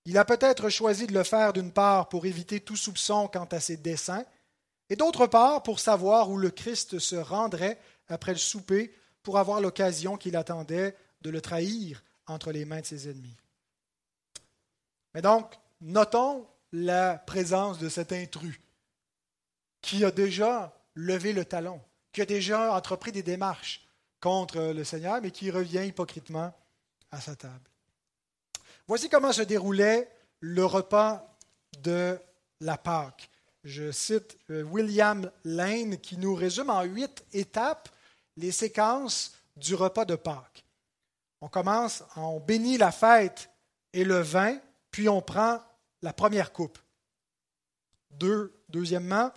[0.06, 3.60] Il a peut-être choisi de le faire d'une part pour éviter tout soupçon quant à
[3.60, 4.24] ses desseins,
[4.88, 9.60] et d'autre part pour savoir où le Christ se rendrait après le souper pour avoir
[9.60, 13.36] l'occasion qu'il attendait de le trahir entre les mains de ses ennemis.
[15.14, 18.60] Mais donc, notons la présence de cet intrus
[19.82, 21.80] qui a déjà levé le talon,
[22.12, 23.86] qui a déjà entrepris des démarches
[24.20, 26.52] contre le Seigneur, mais qui revient hypocritement
[27.10, 27.70] à sa table.
[28.86, 31.36] Voici comment se déroulait le repas
[31.78, 32.18] de
[32.60, 33.30] la Pâque.
[33.64, 37.88] Je cite euh, William Lane qui nous résume en huit étapes
[38.36, 40.64] les séquences du repas de Pâques.
[41.40, 43.50] On commence, on bénit la fête
[43.92, 44.58] et le vin,
[44.90, 45.60] puis on prend
[46.02, 46.78] la première coupe.
[48.10, 49.30] Deux, deuxièmement,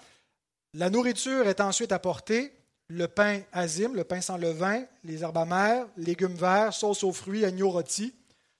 [0.73, 2.53] la nourriture est ensuite apportée,
[2.87, 7.45] le pain azime, le pain sans levain, les herbes amères, légumes verts, sauce aux fruits,
[7.45, 8.13] agneau rôti.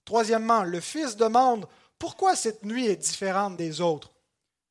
[0.06, 1.67] Troisièmement, le fils demande
[1.99, 4.12] pourquoi cette nuit est différente des autres?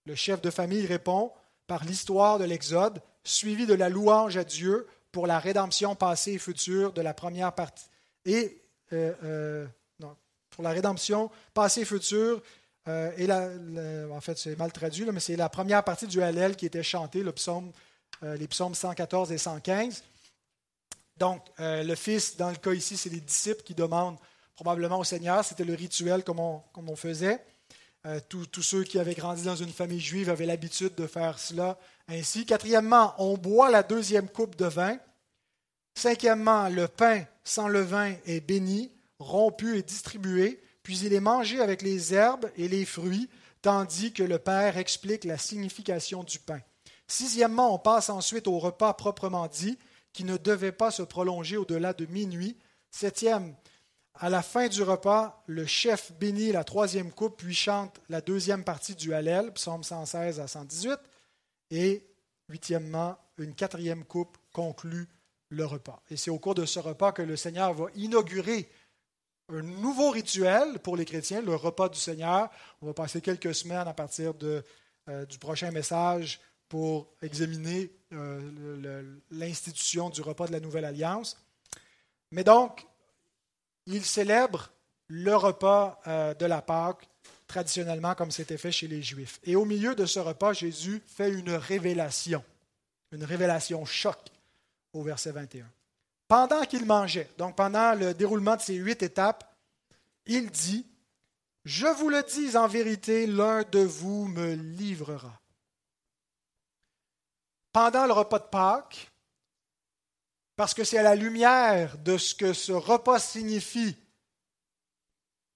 [0.05, 1.33] Le chef de famille répond
[1.67, 6.39] par l'histoire de l'Exode, suivi de la louange à Dieu pour la rédemption passée et
[6.39, 7.87] future de la première partie.
[8.25, 8.61] Et
[8.93, 9.67] euh, euh,
[10.51, 12.43] pour la rédemption passée et future,
[12.89, 13.31] euh, et
[14.13, 17.23] en fait c'est mal traduit, mais c'est la première partie du Hallel qui était chantée,
[17.33, 17.73] psaume,
[18.23, 20.05] les psaumes 114 et 115.
[21.17, 24.17] Donc, le Fils, dans le cas ici, c'est les disciples qui demandent
[24.55, 27.45] probablement au Seigneur, c'était le rituel comme on, comme on faisait.
[28.05, 31.79] Euh, tous ceux qui avaient grandi dans une famille juive avaient l'habitude de faire cela
[32.09, 32.45] ainsi.
[32.45, 34.99] Quatrièmement, on boit la deuxième coupe de vin.
[35.95, 38.91] Cinquièmement, le pain sans levain est béni,
[39.21, 43.29] rompu et distribué, puis il est mangé avec les herbes et les fruits,
[43.61, 46.61] tandis que le Père explique la signification du pain.
[47.07, 49.79] Sixièmement, on passe ensuite au repas proprement dit,
[50.13, 52.57] qui ne devait pas se prolonger au-delà de minuit.
[52.91, 53.55] Septième,
[54.15, 58.65] à la fin du repas, le chef bénit la troisième coupe, puis chante la deuxième
[58.65, 60.99] partie du Hallel, psaume 116 à 118.
[61.71, 62.07] Et
[62.49, 65.09] huitièmement, une quatrième coupe conclut
[65.49, 66.03] le repas.
[66.11, 68.69] Et c'est au cours de ce repas que le Seigneur va inaugurer
[69.53, 72.51] un nouveau rituel pour les chrétiens, le repas du Seigneur.
[72.81, 74.65] On va passer quelques semaines à partir de,
[75.09, 81.37] euh, du prochain message pour examiner euh, l'institution du repas de la Nouvelle Alliance.
[82.31, 82.87] Mais donc,
[83.87, 84.71] il célèbre
[85.09, 87.09] le repas euh, de la Pâque
[87.47, 89.39] traditionnellement comme c'était fait chez les Juifs.
[89.45, 92.43] Et au milieu de ce repas, Jésus fait une révélation,
[93.11, 94.19] une révélation choc
[94.95, 95.67] au verset 21.
[96.33, 99.55] Pendant qu'il mangeait, donc pendant le déroulement de ces huit étapes,
[100.25, 100.87] il dit,
[101.67, 105.39] Je vous le dis en vérité, l'un de vous me livrera.
[107.71, 109.13] Pendant le repas de Pâques,
[110.57, 113.95] parce que c'est à la lumière de ce que ce repas signifie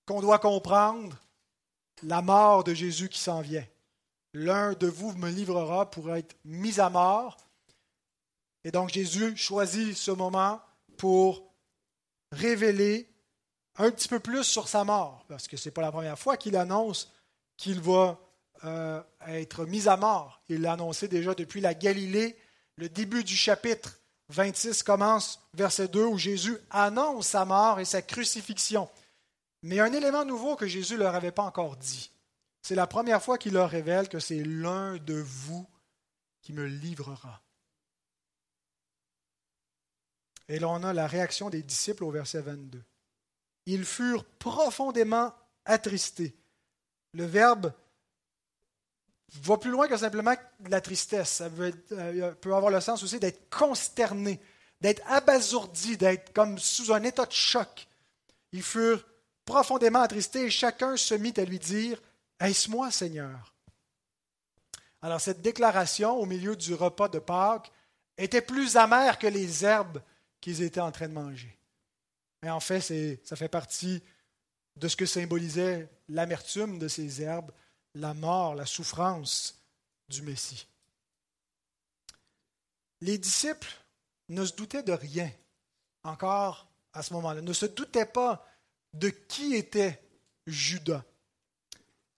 [0.04, 1.16] qu'on doit comprendre
[2.02, 3.66] la mort de Jésus qui s'en vient.
[4.34, 7.45] L'un de vous me livrera pour être mis à mort.
[8.66, 10.60] Et donc Jésus choisit ce moment
[10.96, 11.54] pour
[12.32, 13.08] révéler
[13.76, 16.36] un petit peu plus sur sa mort, parce que ce n'est pas la première fois
[16.36, 17.12] qu'il annonce
[17.56, 18.18] qu'il va
[18.64, 20.42] euh, être mis à mort.
[20.48, 22.36] Il l'a annoncé déjà depuis la Galilée,
[22.74, 24.00] le début du chapitre
[24.30, 28.88] 26 commence, verset 2, où Jésus annonce sa mort et sa crucifixion.
[29.62, 32.10] Mais un élément nouveau que Jésus ne leur avait pas encore dit.
[32.62, 35.68] C'est la première fois qu'il leur révèle que c'est l'un de vous
[36.42, 37.45] qui me livrera.
[40.48, 42.82] Et là, on a la réaction des disciples au verset 22.
[43.66, 46.36] ils furent profondément attristés.
[47.12, 47.72] Le verbe
[49.34, 50.34] va plus loin que simplement
[50.68, 51.30] la tristesse.
[51.30, 51.48] Ça
[51.92, 54.40] euh, peut avoir le sens aussi d'être consterné,
[54.80, 57.88] d'être abasourdi, d'être comme sous un état de choc.
[58.52, 59.04] Ils furent
[59.44, 62.00] profondément attristés et chacun se mit à lui dire
[62.38, 63.54] Est-ce moi, Seigneur
[65.02, 67.72] Alors, cette déclaration au milieu du repas de Pâques
[68.16, 70.00] était plus amère que les herbes
[70.46, 71.58] qu'ils étaient en train de manger.
[72.44, 72.80] Et en fait,
[73.24, 74.00] ça fait partie
[74.76, 77.50] de ce que symbolisait l'amertume de ces herbes,
[77.96, 79.60] la mort, la souffrance
[80.08, 80.68] du Messie.
[83.00, 83.74] Les disciples
[84.28, 85.28] ne se doutaient de rien
[86.04, 88.46] encore à ce moment-là, ne se doutaient pas
[88.94, 90.00] de qui était
[90.46, 91.02] Judas.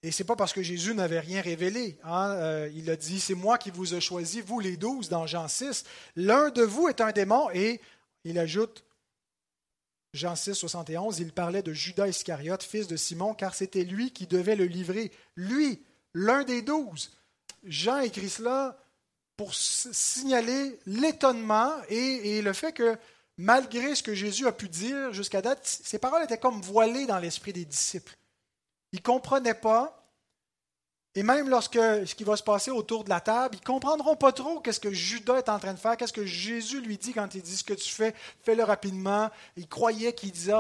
[0.03, 1.99] Et ce n'est pas parce que Jésus n'avait rien révélé.
[2.05, 2.33] Hein.
[2.33, 5.49] Euh, il a dit, c'est moi qui vous ai choisi, vous les douze, dans Jean
[5.49, 5.85] 6.
[6.15, 7.49] L'un de vous est un démon.
[7.55, 7.81] Et
[8.29, 8.85] il ajoute,
[10.15, 14.27] Jean 6, 71, il parlait de Judas Iscariote, fils de Simon, car c'était lui qui
[14.27, 15.13] devait le livrer.
[15.37, 15.83] Lui,
[16.15, 17.11] l'un des douze.
[17.65, 18.79] Jean écrit cela
[19.37, 22.97] pour signaler l'étonnement et, le fait que
[23.37, 27.19] malgré ce que Jésus a pu dire jusqu'à date, ses paroles étaient comme voilées dans
[27.19, 28.17] l'esprit des disciples.
[28.93, 29.98] Ils ne comprenaient pas.
[31.19, 34.15] Et même lorsque ce qui va se passer autour de la table, ils ne comprendront
[34.15, 37.13] pas trop qu'est-ce que Judas est en train de faire, qu'est-ce que Jésus lui dit
[37.13, 39.29] quand il dit ce que tu fais, fais-le rapidement.
[39.57, 40.53] Ils croyaient qu'il disait,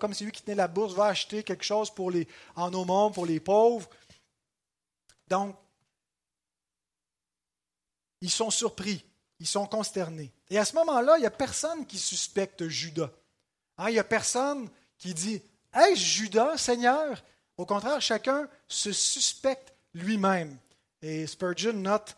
[0.00, 2.26] comme c'est lui qui tenait la bourse, va acheter quelque chose pour les,
[2.56, 2.72] en
[3.12, 3.88] pour les pauvres.
[5.28, 5.54] Donc,
[8.20, 9.04] ils sont surpris,
[9.38, 10.32] ils sont consternés.
[10.50, 13.12] Et à ce moment-là, il n'y a personne qui suspecte Judas.
[13.78, 15.40] Hein, il n'y a personne qui dit
[15.72, 17.22] Hey, Judas, Seigneur
[17.56, 20.56] Au contraire, chacun se suspecte lui-même.
[21.02, 22.16] Et Spurgeon note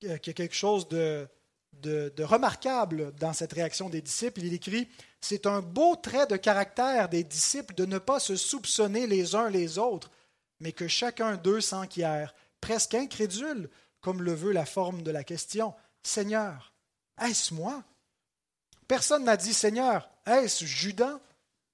[0.00, 1.28] qu'il y a quelque chose de,
[1.72, 4.42] de, remarquable dans cette réaction des disciples.
[4.42, 4.88] Il écrit
[5.20, 9.50] C'est un beau trait de caractère des disciples de ne pas se soupçonner les uns
[9.50, 10.10] les autres,
[10.60, 15.74] mais que chacun d'eux s'enquiert, presque incrédule, comme le veut la forme de la question
[16.02, 16.72] Seigneur,
[17.20, 17.82] est-ce moi?
[18.88, 21.20] Personne n'a dit Seigneur, est-ce Judas?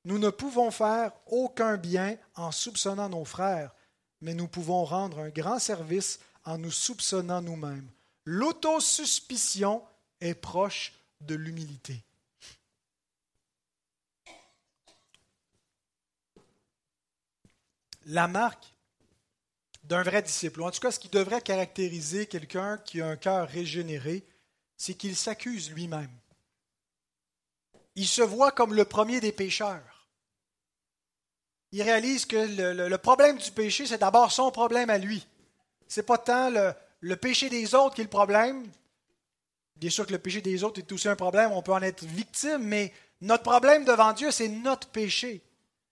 [0.05, 3.75] Nous ne pouvons faire aucun bien en soupçonnant nos frères,
[4.21, 7.89] mais nous pouvons rendre un grand service en nous soupçonnant nous-mêmes.
[8.25, 9.83] L'autosuspicion
[10.21, 12.03] est proche de l'humilité.
[18.07, 18.73] La marque
[19.85, 23.17] d'un vrai disciple, ou en tout cas ce qui devrait caractériser quelqu'un qui a un
[23.17, 24.25] cœur régénéré,
[24.77, 26.11] c'est qu'il s'accuse lui-même.
[27.95, 29.96] Il se voit comme le premier des pécheurs.
[31.73, 32.37] Il réalise que
[32.89, 35.27] le, problème du péché, c'est d'abord son problème à lui.
[35.89, 38.67] Ce n'est pas tant le, le péché des autres qui est le problème.
[39.77, 42.05] Bien sûr que le péché des autres est aussi un problème, on peut en être
[42.05, 45.43] victime, mais notre problème devant Dieu, c'est notre péché.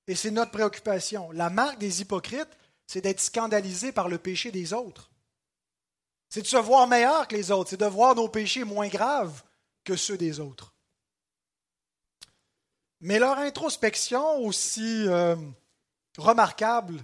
[0.06, 1.30] Et c'est notre préoccupation.
[1.32, 2.48] La marque des hypocrites,
[2.86, 5.10] c'est d'être scandalisé par le péché des autres.
[6.28, 9.42] C'est de se voir meilleur que les autres, c'est de voir nos péchés moins graves
[9.84, 10.74] que ceux des autres.
[13.00, 15.36] Mais leur introspection, aussi euh,
[16.18, 17.00] remarquable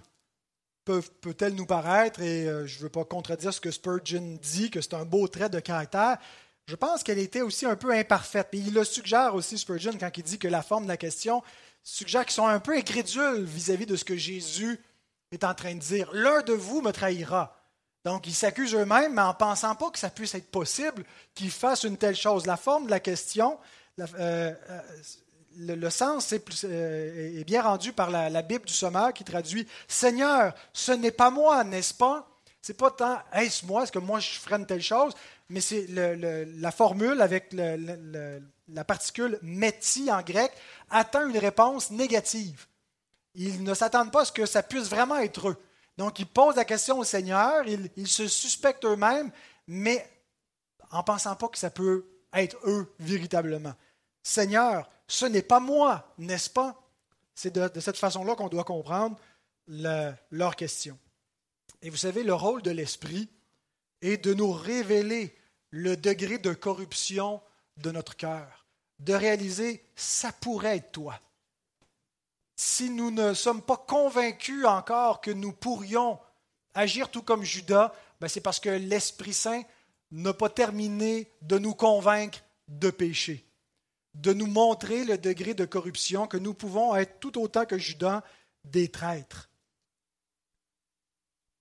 [0.85, 4.81] peut-elle nous paraître, et euh, je ne veux pas contredire ce que Spurgeon dit, que
[4.81, 6.19] c'est un beau trait de caractère,
[6.67, 8.49] je pense qu'elle était aussi un peu imparfaite.
[8.53, 11.43] Et il le suggère aussi, Spurgeon, quand il dit que la forme de la question
[11.83, 14.81] suggère qu'ils sont un peu incrédules vis-à-vis de ce que Jésus
[15.33, 16.11] est en train de dire.
[16.13, 17.57] L'un de vous me trahira.
[18.05, 21.85] Donc, ils s'accusent eux-mêmes, mais en pensant pas que ça puisse être possible qu'ils fassent
[21.85, 22.47] une telle chose.
[22.47, 23.59] La forme de la question,
[23.99, 24.53] euh, euh,
[25.57, 30.93] le, sens euh, est, bien rendu par la, Bible du Sommeur qui traduit Seigneur, ce
[30.93, 32.27] n'est pas moi, n'est-ce pas?
[32.63, 35.15] C'est pas tant est-ce moi, est-ce que moi je ferais une telle chose,
[35.49, 40.53] mais c'est la formule avec la particule metti en grec
[40.91, 42.67] attend une réponse négative.
[43.35, 45.57] Ils ne s'attendent pas à ce que ça puisse vraiment être eux.
[45.97, 49.31] Donc, ils posent la question au Seigneur, ils, se suspectent eux-mêmes,
[49.67, 50.09] mais
[50.91, 53.75] en pensant pas que ça peut être eux véritablement.
[54.23, 56.81] Seigneur, ce n'est pas moi, n'est-ce pas?
[57.35, 59.19] C'est de, cette façon-là qu'on doit comprendre
[59.67, 60.99] leur question.
[61.83, 63.29] Et vous savez, le rôle de l'Esprit
[64.03, 65.35] est de nous révéler
[65.71, 67.41] le degré de corruption
[67.77, 68.67] de notre cœur,
[68.99, 71.21] de réaliser, ça pourrait être toi
[72.61, 76.19] si nous ne sommes pas convaincus encore que nous pourrions
[76.75, 79.63] agir tout comme Judas, ben c'est parce que l'Esprit Saint
[80.11, 83.47] n'a pas terminé de nous convaincre de péché,
[84.15, 88.23] de nous montrer le degré de corruption, que nous pouvons être tout autant que Judas
[88.65, 89.49] des traîtres.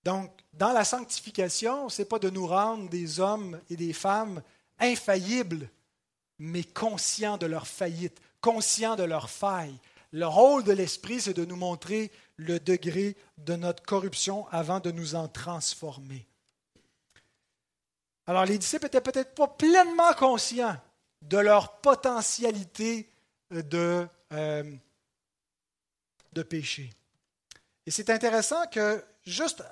[0.04, 4.42] Donc, dans la sanctification, ce n'est pas de nous rendre des hommes et des femmes
[4.78, 5.70] infaillibles,
[6.38, 9.78] mais conscients de leur faillite, conscients de leur faille,
[10.12, 14.90] Le rôle de l'Esprit, c'est de nous montrer le degré de notre corruption avant de
[14.90, 16.26] nous en transformer.
[18.26, 20.76] Alors les disciples n'étaient peut-être pas pleinement conscients
[21.22, 23.08] de leur potentialité
[23.50, 24.76] de, euh,
[26.32, 26.90] de péché.
[27.86, 29.62] Et c'est intéressant que juste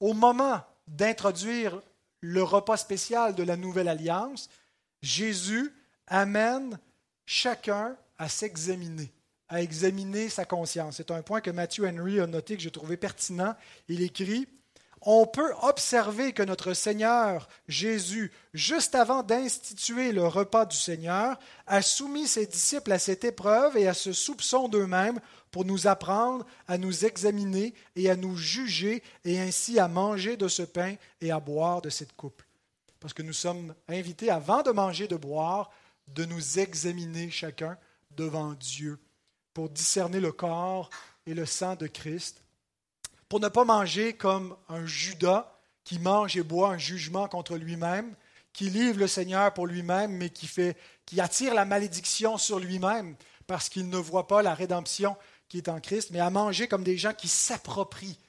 [0.00, 1.80] au moment d'introduire
[2.20, 4.48] le repas spécial de la nouvelle alliance,
[5.02, 5.72] Jésus
[6.06, 6.78] amène
[7.26, 9.10] chacun à s'examiner,
[9.48, 10.96] à examiner sa conscience.
[10.96, 13.54] C'est un point que Matthew Henry a noté que j'ai trouvé pertinent.
[13.88, 14.48] Il écrit
[15.06, 21.82] on peut observer que notre Seigneur Jésus, juste avant d'instituer le repas du Seigneur, a
[21.82, 26.78] soumis ses disciples à cette épreuve et à ce soupçon d'eux-mêmes pour nous apprendre à
[26.78, 31.38] nous examiner et à nous juger et ainsi à manger de ce pain et à
[31.38, 32.42] boire de cette coupe.
[32.98, 35.70] Parce que nous sommes invités, avant de manger, de boire,
[36.08, 37.76] de nous examiner chacun
[38.16, 38.98] devant Dieu
[39.52, 40.88] pour discerner le corps
[41.26, 42.43] et le sang de Christ
[43.34, 48.14] pour ne pas manger comme un Judas qui mange et boit un jugement contre lui-même,
[48.52, 50.48] qui livre le Seigneur pour lui-même, mais qui,
[51.04, 53.16] qui attire la malédiction sur lui-même
[53.48, 55.16] parce qu'il ne voit pas la rédemption
[55.48, 58.20] qui est en Christ, mais à manger comme des gens qui s'approprient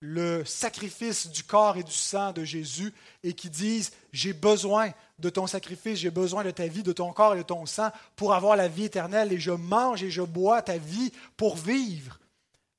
[0.00, 2.92] le sacrifice du corps et du sang de Jésus
[3.22, 4.90] et qui disent, j'ai besoin
[5.20, 7.88] de ton sacrifice, j'ai besoin de ta vie, de ton corps et de ton sang
[8.14, 12.19] pour avoir la vie éternelle et je mange et je bois ta vie pour vivre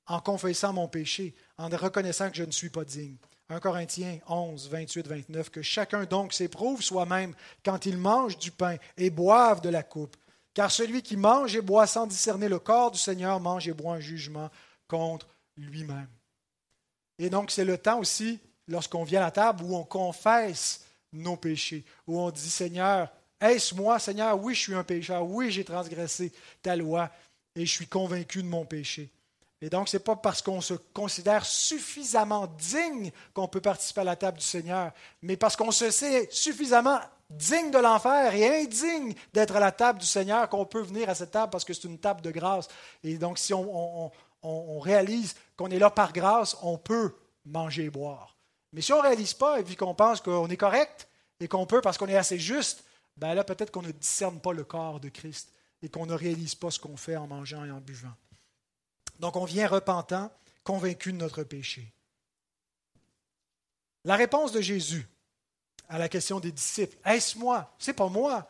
[0.08, 3.16] en confessant mon péché, en reconnaissant que je ne suis pas digne.
[3.50, 7.34] 1 Corinthiens 11, 28, 29, que chacun donc s'éprouve soi-même
[7.66, 10.16] quand il mange du pain et boive de la coupe.
[10.54, 13.96] Car celui qui mange et boit sans discerner le corps du Seigneur mange et boit
[13.96, 14.50] un jugement
[14.88, 15.28] contre
[15.58, 16.08] lui-même.
[17.20, 21.36] Et donc c'est le temps aussi, lorsqu'on vient à la table, où on confesse nos
[21.36, 25.64] péchés, où on dit Seigneur, est-ce moi, Seigneur, oui, je suis un pécheur, oui, j'ai
[25.64, 26.32] transgressé
[26.62, 27.10] ta loi
[27.56, 29.10] et je suis convaincu de mon péché.
[29.62, 34.06] Et donc, ce n'est pas parce qu'on se considère suffisamment digne qu'on peut participer à
[34.06, 34.92] la table du Seigneur,
[35.22, 37.00] mais parce qu'on se sait suffisamment
[37.30, 41.16] digne de l'enfer et indigne d'être à la table du Seigneur qu'on peut venir à
[41.16, 42.68] cette table parce que c'est une table de grâce.
[43.04, 44.12] Et donc, si on,
[44.80, 48.36] réalise qu'on est là par grâce, on peut manger et boire.
[48.74, 51.08] Mais si on ne réalise pas et puis qu'on pense qu'on est correct
[51.40, 52.84] et qu'on peut parce qu'on est assez juste,
[53.18, 55.52] ben là, peut-être qu'on ne discerne pas le corps de Christ
[55.84, 58.14] et qu'on ne réalise pas ce qu'on fait en mangeant et en buvant.
[59.20, 60.32] Donc on vient repentant,
[60.64, 61.92] convaincu de notre péché.
[64.04, 65.08] La réponse de Jésus
[65.90, 67.76] à la question des disciples, est-ce moi?
[67.78, 68.48] C'est pas moi.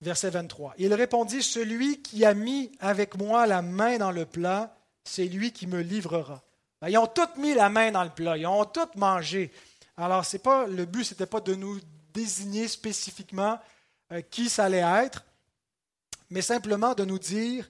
[0.00, 0.74] Verset 23.
[0.78, 4.74] Il répondit, celui qui a mis avec moi la main dans le plat,
[5.04, 6.42] c'est lui qui me livrera.
[6.80, 9.52] Ben, ils ont tous mis la main dans le plat, ils ont tous mangé.
[9.96, 11.78] Alors, c'est pas, le but, ce n'était pas de nous
[12.12, 13.58] désigner spécifiquement
[14.12, 15.24] euh, qui ça allait être,
[16.30, 17.68] mais simplement de nous dire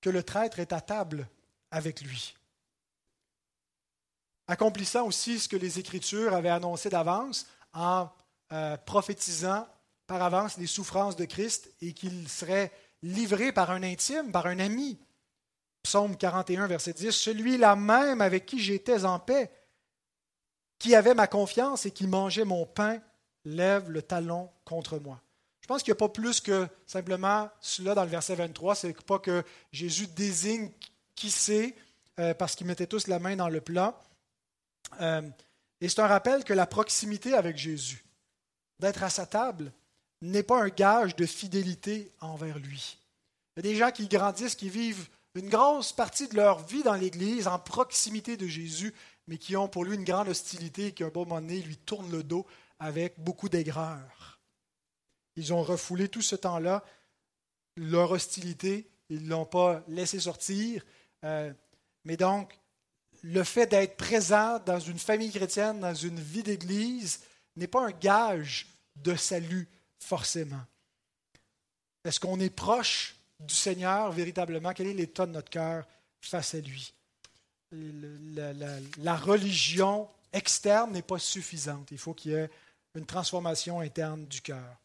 [0.00, 1.28] que le traître est à table
[1.70, 2.34] avec lui.
[4.48, 8.08] Accomplissant aussi ce que les Écritures avaient annoncé d'avance en
[8.52, 9.66] euh, prophétisant
[10.06, 12.72] par avance les souffrances de Christ et qu'il serait
[13.02, 14.98] livré par un intime, par un ami.
[15.84, 19.50] Psaume 41, verset 10, Celui-là même avec qui j'étais en paix,
[20.78, 23.00] qui avait ma confiance et qui mangeait mon pain,
[23.44, 25.22] lève le talon contre moi.
[25.70, 28.74] Je pense qu'il n'y a pas plus que simplement cela dans le verset 23.
[28.74, 30.68] C'est pas que Jésus désigne
[31.14, 31.76] qui c'est
[32.18, 34.02] euh, parce qu'ils mettaient tous la main dans le plat.
[35.00, 35.22] Euh,
[35.80, 38.04] et c'est un rappel que la proximité avec Jésus,
[38.80, 39.70] d'être à sa table,
[40.22, 42.98] n'est pas un gage de fidélité envers lui.
[43.54, 46.82] Il y a des gens qui grandissent, qui vivent une grosse partie de leur vie
[46.82, 48.92] dans l'Église en proximité de Jésus,
[49.28, 51.62] mais qui ont pour lui une grande hostilité et qui, à un bon moment donné,
[51.62, 52.44] lui tournent le dos
[52.80, 54.29] avec beaucoup d'aigreur.
[55.40, 56.84] Ils ont refoulé tout ce temps-là
[57.76, 60.84] leur hostilité, ils ne l'ont pas laissé sortir.
[61.24, 61.50] Euh,
[62.04, 62.58] mais donc,
[63.22, 67.20] le fait d'être présent dans une famille chrétienne, dans une vie d'Église,
[67.56, 68.66] n'est pas un gage
[68.96, 69.66] de salut
[69.98, 70.60] forcément.
[72.04, 74.74] Est-ce qu'on est proche du Seigneur véritablement?
[74.74, 75.86] Quel est l'état de notre cœur
[76.20, 76.92] face à lui?
[77.72, 81.92] la religion externe n'est pas suffisante.
[81.92, 82.50] Il faut qu'il y ait
[82.96, 84.76] une transformation interne du cœur.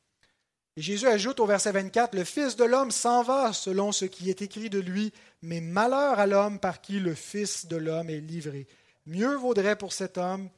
[0.78, 4.30] Et Jésus ajoute au verset 24, Le Fils de l'homme s'en va selon ce qui
[4.30, 8.20] est écrit de lui, mais malheur à l'homme par qui le Fils de l'homme est
[8.20, 8.68] livré.
[9.06, 10.50] Mieux vaudrait pour cet homme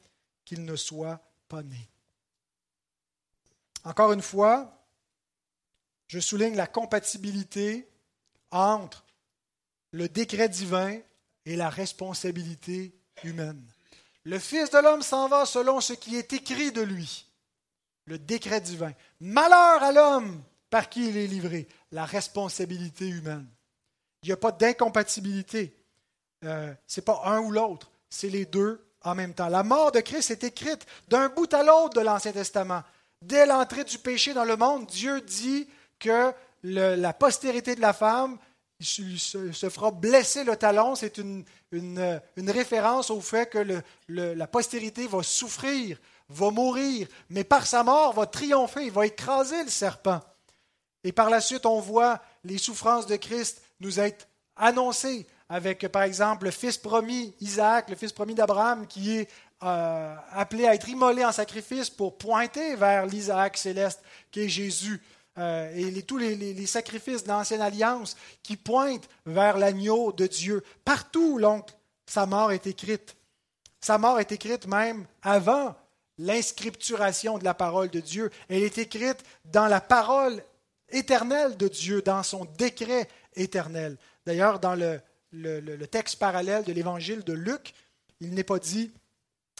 [0.44, 1.88] qu'il ne soit pas né.
[3.84, 4.84] Encore une fois,
[6.08, 7.88] je souligne la compatibilité
[8.50, 9.04] entre
[9.92, 10.98] le décret divin
[11.46, 12.92] et la responsabilité
[13.22, 13.62] humaine.
[14.24, 17.27] Le Fils de l'homme s'en va selon ce qui est écrit de lui
[18.08, 18.92] le décret divin.
[19.20, 23.46] Malheur à l'homme par qui il est livré, la responsabilité humaine.
[24.22, 25.74] Il n'y a pas d'incompatibilité.
[26.44, 29.48] Euh, Ce n'est pas un ou l'autre, c'est les deux en même temps.
[29.48, 32.82] La mort de Christ est écrite d'un bout à l'autre de l'Ancien Testament.
[33.22, 36.32] Dès l'entrée du péché dans le monde, Dieu dit que
[36.62, 38.38] la postérité de la femme
[38.80, 40.94] se, fera blesser le talon.
[40.94, 41.44] C'est une,
[42.36, 45.98] référence au fait que la postérité va souffrir,
[46.28, 50.20] va mourir, mais par sa mort va triompher, va écraser le serpent.
[51.04, 56.02] Et par la suite, on voit les souffrances de Christ nous être annoncées avec, par
[56.02, 59.28] exemple, le fils promis, Isaac, le fils promis d'Abraham, qui est
[59.62, 65.02] euh, appelé à être immolé en sacrifice pour pointer vers l'Isaac céleste qui est Jésus.
[65.38, 70.62] Euh, et tous les, sacrifices de l'Ancienne Alliance qui pointent vers l'agneau de Dieu.
[70.84, 71.68] Partout, donc,
[72.06, 73.16] sa mort est écrite.
[73.80, 75.74] Sa mort est écrite même avant
[76.18, 78.30] l'inscripturation de la parole de Dieu.
[78.48, 80.42] Elle est écrite dans la parole
[80.90, 83.96] éternelle de Dieu, dans son décret éternel.
[84.26, 87.74] D'ailleurs, dans le, texte parallèle de l'évangile de Luc,
[88.20, 88.90] il n'est pas dit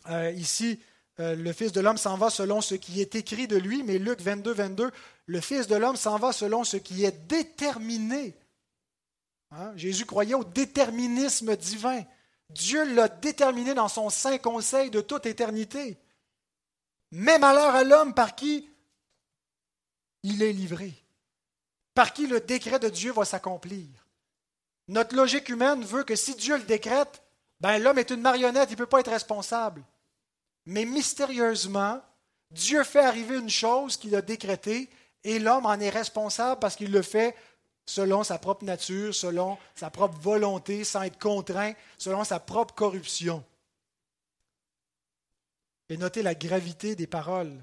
[0.09, 0.81] euh, ici,
[1.21, 3.99] euh, le Fils de l'homme s'en va selon ce qui est écrit de lui, mais
[3.99, 4.91] Luc 22, 22,
[5.27, 8.35] le Fils de l'homme s'en va selon ce qui est déterminé.
[9.51, 9.73] Hein?
[9.77, 12.03] Jésus croyait au déterminisme divin.
[12.51, 15.99] Dieu l'a déterminé dans son saint conseil de toute éternité.
[17.11, 18.69] Mais malheur à l'homme par qui
[20.23, 20.93] il est livré,
[21.95, 23.87] par qui le décret de Dieu va s'accomplir.
[24.89, 27.23] Notre logique humaine veut que si Dieu le décrète,
[27.61, 29.83] ben l'homme est une marionnette, il ne peut pas être responsable.
[30.67, 32.01] Mais mystérieusement,
[32.51, 34.89] Dieu fait arriver une chose qu'il a décrétée
[35.25, 37.35] et l'homme en est responsable parce qu'il le fait
[37.87, 43.45] selon sa propre nature, selon sa propre volonté, sans être contraint, selon sa propre corruption.
[45.89, 47.55] Et notez la gravité des paroles.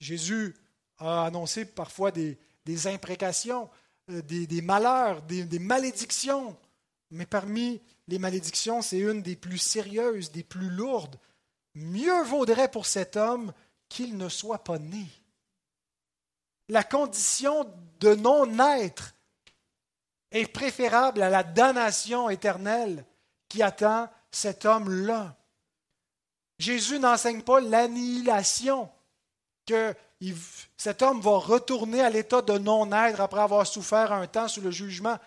[0.00, 0.54] Jésus
[0.98, 2.38] a annoncé parfois des,
[2.86, 3.68] imprécations,
[4.10, 6.56] euh, des, malheurs, des, des malédictions.
[7.10, 11.18] Mais parmi les malédictions, c'est une des plus sérieuses, des plus lourdes.
[11.74, 13.52] Mieux vaudrait pour cet homme
[13.88, 15.06] qu'il ne soit pas né.
[16.68, 17.70] La condition
[18.00, 19.14] de non-être
[20.30, 23.04] est préférable à la damnation éternelle
[23.48, 25.36] qui attend cet homme-là.
[26.58, 28.90] Jésus n'enseigne pas l'annihilation,
[29.66, 29.94] que
[30.76, 34.70] cet homme va retourner à l'état de non-être après avoir souffert un temps sous le
[34.70, 35.18] jugement.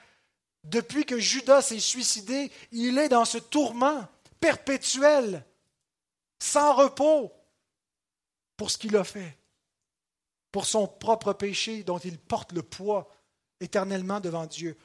[0.64, 4.08] Depuis que Judas s'est suicidé, il est dans ce tourment
[4.40, 5.46] perpétuel,
[6.40, 7.32] sans repos,
[8.58, 9.38] pour ce qu'il a fait,
[10.52, 13.10] pour son propre péché dont il porte le poids
[13.60, 14.78] éternellement devant Dieu.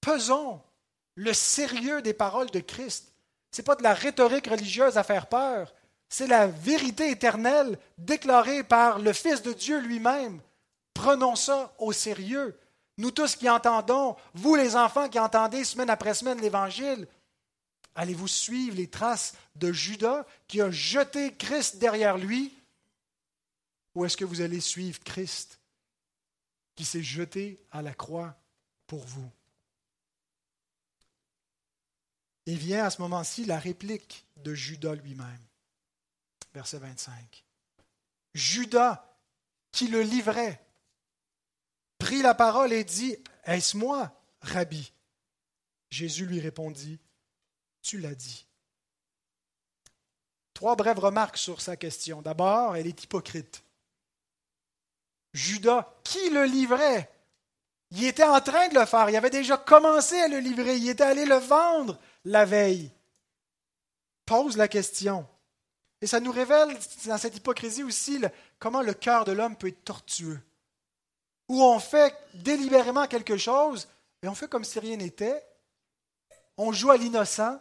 [0.00, 0.60] Pesons
[1.14, 3.12] le sérieux des paroles de Christ.
[3.56, 5.72] Ce n'est pas de la rhétorique religieuse à faire peur,
[6.10, 10.42] c'est la vérité éternelle déclarée par le Fils de Dieu lui-même.
[10.92, 12.60] Prenons ça au sérieux.
[12.98, 17.08] Nous tous qui entendons, vous les enfants qui entendez semaine après semaine l'Évangile,
[17.94, 22.52] allez-vous suivre les traces de Judas qui a jeté Christ derrière lui?
[23.94, 25.58] Ou est-ce que vous allez suivre Christ
[26.74, 28.34] qui s'est jeté à la croix
[28.86, 29.30] pour vous?
[32.46, 35.40] Et vient à ce moment-ci la réplique de Judas lui-même.
[36.54, 37.44] Verset 25.
[38.34, 39.04] Judas,
[39.72, 40.64] qui le livrait,
[41.98, 44.92] prit la parole et dit, Est-ce moi, Rabbi?
[45.90, 46.98] Jésus lui répondit,
[47.82, 48.46] Tu l'as dit.
[50.54, 52.22] Trois brèves remarques sur sa question.
[52.22, 53.62] D'abord, elle est hypocrite.
[55.34, 57.10] Judas, qui le livrait?
[57.90, 60.88] Il était en train de le faire, il avait déjà commencé à le livrer, il
[60.88, 62.90] était allé le vendre la veille
[64.26, 65.26] Pose la question.
[66.00, 68.20] Et ça nous révèle dans cette hypocrisie aussi
[68.58, 70.40] comment le cœur de l'homme peut être tortueux.
[71.48, 73.88] Où on fait délibérément quelque chose
[74.22, 75.46] et on fait comme si rien n'était.
[76.56, 77.60] On joue à l'innocent.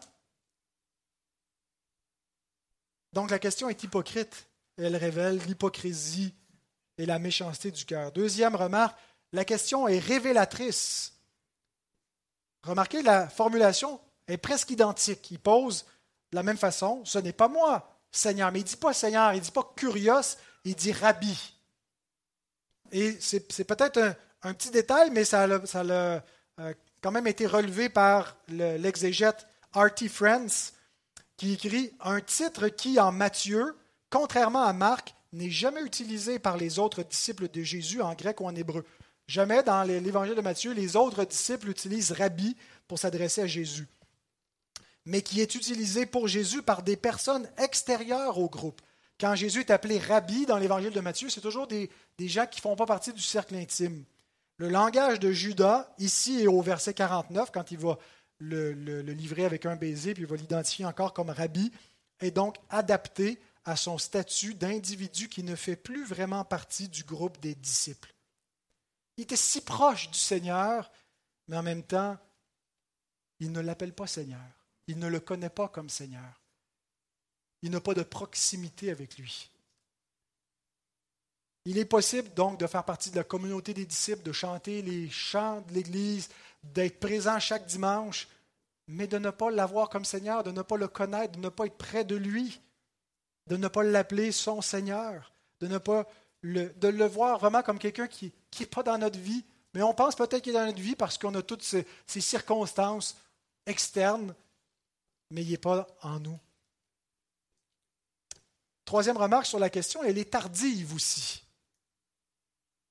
[3.14, 4.48] Donc la question est hypocrite.
[4.78, 6.34] Elle révèle l'hypocrisie
[6.98, 8.12] et la méchanceté du cœur.
[8.12, 8.98] Deuxième remarque,
[9.32, 11.14] la question est révélatrice.
[12.64, 15.32] Remarquez la formulation est presque identique.
[15.32, 15.86] Il pose
[16.32, 18.52] de la même façon, ce n'est pas moi, Seigneur.
[18.52, 21.54] Mais il ne dit pas Seigneur, il ne dit pas curios, il dit Rabbi.
[22.92, 25.50] Et c'est peut-être un, petit détail, mais ça a,
[25.80, 26.20] euh,
[27.02, 30.72] quand même été relevé par l'exégète Artie Friends,
[31.38, 33.76] qui écrit un titre qui, en Matthieu,
[34.10, 38.46] contrairement à Marc, n'est jamais utilisé par les autres disciples de Jésus en grec ou
[38.46, 38.86] en hébreu.
[39.28, 42.56] Jamais dans l'évangile de Matthieu, les autres disciples utilisent rabbi
[42.88, 43.88] pour s'adresser à Jésus
[45.06, 48.82] mais qui est utilisé pour Jésus par des personnes extérieures au groupe.
[49.20, 51.90] Quand Jésus est appelé rabbi dans l'évangile de Matthieu, c'est toujours des,
[52.20, 54.04] gens qui ne font pas partie du cercle intime.
[54.58, 57.98] Le langage de Judas, ici et au verset 49, quand il va
[58.40, 61.72] le, livrer avec un baiser, puis il va l'identifier encore comme rabbi,
[62.20, 67.40] est donc adapté à son statut d'individu qui ne fait plus vraiment partie du groupe
[67.40, 68.14] des disciples.
[69.18, 70.92] Il était si proche du Seigneur,
[71.48, 72.18] mais en même temps,
[73.40, 74.65] il ne l'appelle pas Seigneur.
[74.88, 76.42] Il ne le connaît pas comme Seigneur.
[77.62, 79.50] Il n'a pas de proximité avec lui.
[81.66, 85.10] Il est possible donc de faire partie de la communauté des disciples, de chanter les
[85.10, 86.30] chants de l'Église,
[86.64, 88.28] d'être présent chaque dimanche,
[88.88, 91.66] mais de ne pas l'avoir comme Seigneur, de ne pas le connaître, de ne pas
[91.66, 92.62] être près de lui,
[93.48, 96.08] de ne pas l'appeler son Seigneur, de ne pas
[96.42, 100.44] le, voir vraiment comme quelqu'un qui n'est pas dans notre vie, mais on pense peut-être
[100.44, 103.18] qu'il est dans notre vie parce qu'on a toutes ces circonstances
[103.66, 104.36] externes,
[105.36, 106.40] mais il n'est pas en nous.
[108.86, 111.44] Troisième remarque sur la question, elle est tardive aussi.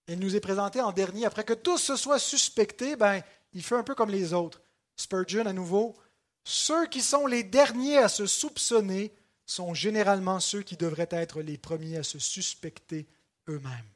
[0.06, 1.24] Elle nous est présentée en dernier.
[1.24, 3.22] Après que tous se soient suspectés, ben,
[3.54, 4.60] il fait un peu comme les autres.
[4.94, 5.96] Spurgeon, à nouveau,
[6.44, 9.14] ceux qui sont les derniers à se soupçonner
[9.46, 13.06] sont généralement ceux qui devraient être les premiers à se suspecter
[13.48, 13.90] eux-mêmes.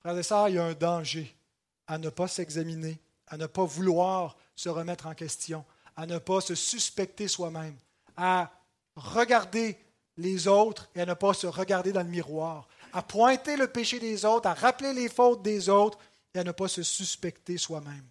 [0.00, 1.32] Frères et sœurs, il y a un danger
[1.86, 5.64] à ne pas s'examiner, à ne pas vouloir se remettre en question,
[5.96, 7.76] à ne pas se suspecter soi-même,
[8.16, 8.52] à
[8.96, 9.78] regarder
[10.16, 13.98] les autres et à ne pas se regarder dans le miroir, à pointer le péché
[13.98, 15.98] des autres, à rappeler les fautes des autres
[16.34, 18.06] et à ne pas se suspecter soi-même.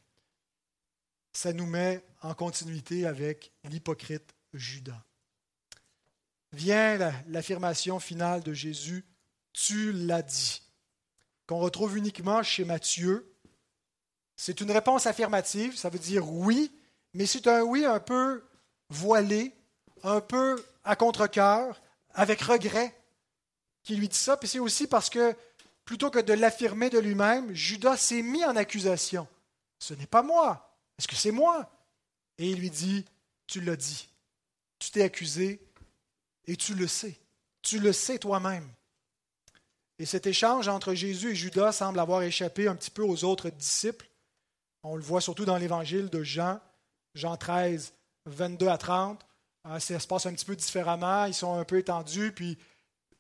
[1.34, 5.04] Ça nous met en continuité avec l'hypocrite Judas.
[6.52, 9.06] Vient l'affirmation finale de Jésus,
[9.54, 10.62] tu l'as dit,
[11.48, 13.34] qu'on retrouve uniquement chez Matthieu.
[14.36, 16.72] C'est une réponse affirmative, ça veut dire oui,
[17.14, 18.43] mais c'est un oui un peu
[18.89, 19.53] voilé,
[20.03, 21.82] un peu à contre-coeur,
[22.14, 22.95] avec regret
[23.84, 25.36] qui lui dit ça, puis c'est aussi parce que
[25.86, 29.28] plutôt que de l'affirmer de lui-même, Judas s'est mis en accusation.
[29.80, 30.78] Ce n'est pas moi.
[30.97, 31.70] Est-ce que c'est moi?
[32.38, 33.05] Et il lui dit,
[33.47, 34.09] tu l'as dit.
[34.80, 35.59] Tu t'es accusé
[36.45, 37.20] et tu le sais.
[37.62, 38.68] Tu le sais toi-même.
[39.99, 43.49] Et cet échange entre Jésus et Judas semble avoir échappé un petit peu aux autres
[43.49, 44.09] disciples.
[44.84, 46.59] On le voit surtout dans l'évangile de Jean,
[47.16, 47.93] Jean 13,
[48.26, 49.26] 22 à 30.
[49.64, 51.26] Ah, ça se passe un petit peu différemment.
[51.26, 52.57] Ils sont un peu étendus, puis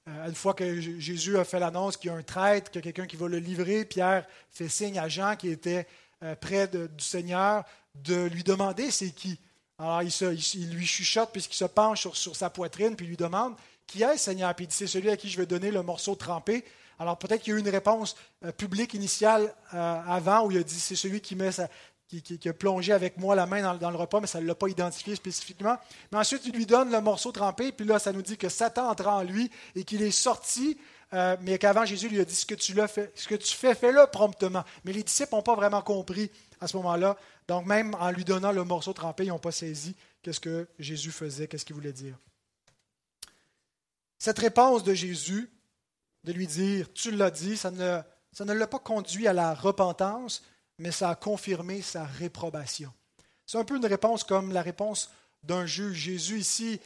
[0.07, 2.89] euh, une fois que Jésus a fait l'annonce qu'il y a un traître, qu'il y
[2.89, 5.87] a quelqu'un qui va le livrer, Pierre fait signe à Jean qui était
[6.23, 7.63] euh, près du Seigneur
[7.93, 9.39] de lui demander c'est qui.
[9.77, 14.17] Alors il, lui chuchote puisqu'il se penche sur, sa poitrine puis lui demande qui est
[14.17, 14.55] Seigneur?
[14.55, 16.65] Puis il dit c'est celui à qui je vais donner le morceau trempé.
[16.97, 20.63] Alors peut-être qu'il y a eu une réponse euh, publique initiale avant où il a
[20.63, 21.69] dit c'est celui qui met sa,
[22.19, 24.67] qui, a plongé avec moi la main dans, le repas, mais ça ne l'a pas
[24.67, 25.77] identifié spécifiquement.
[26.11, 28.89] Mais ensuite, il lui donne le morceau trempé, puis là, ça nous dit que Satan
[28.89, 30.77] entra en lui et qu'il est sorti,
[31.13, 33.75] euh, mais qu'avant, Jésus lui a dit, ce que tu, fait, ce que tu fais,
[33.75, 34.65] fais-le promptement.
[34.83, 37.15] Mais les disciples n'ont pas vraiment compris à ce moment-là.
[37.47, 41.11] Donc, même en lui donnant le morceau trempé, ils n'ont pas saisi qu'est-ce que Jésus
[41.11, 42.17] faisait, qu'est-ce qu'il voulait dire.
[44.19, 45.49] Cette réponse de Jésus,
[46.23, 47.99] de lui dire, tu l'as dit, ça ne,
[48.31, 50.43] ça ne l'a pas conduit à la repentance,
[50.81, 52.91] mais ça a confirmé sa réprobation.
[53.45, 55.11] C'est un peu une réponse comme la réponse
[55.43, 55.97] d'un juge.
[55.97, 56.79] Jésus ici,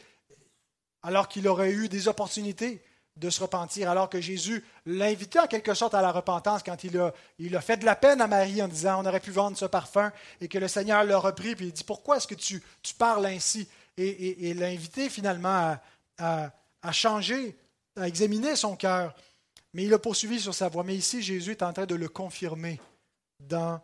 [1.02, 2.82] alors qu'il aurait eu des opportunités
[3.16, 6.98] de se repentir, alors que Jésus l'invitait en quelque sorte à la repentance quand il
[6.98, 9.56] a, il a fait de la peine à Marie en disant on aurait pu vendre
[9.56, 12.62] ce parfum et que le Seigneur l'a repris, puis il dit pourquoi est-ce que tu,
[12.82, 13.66] tu parles ainsi?
[13.96, 15.78] Et, et, l'invité finalement
[16.18, 16.50] à,
[16.82, 17.56] à changer,
[17.98, 19.14] à examiner son cœur.
[19.72, 20.84] Mais il a poursuivi sur sa voie.
[20.84, 22.78] Mais ici, Jésus est en train de le confirmer
[23.40, 23.80] dans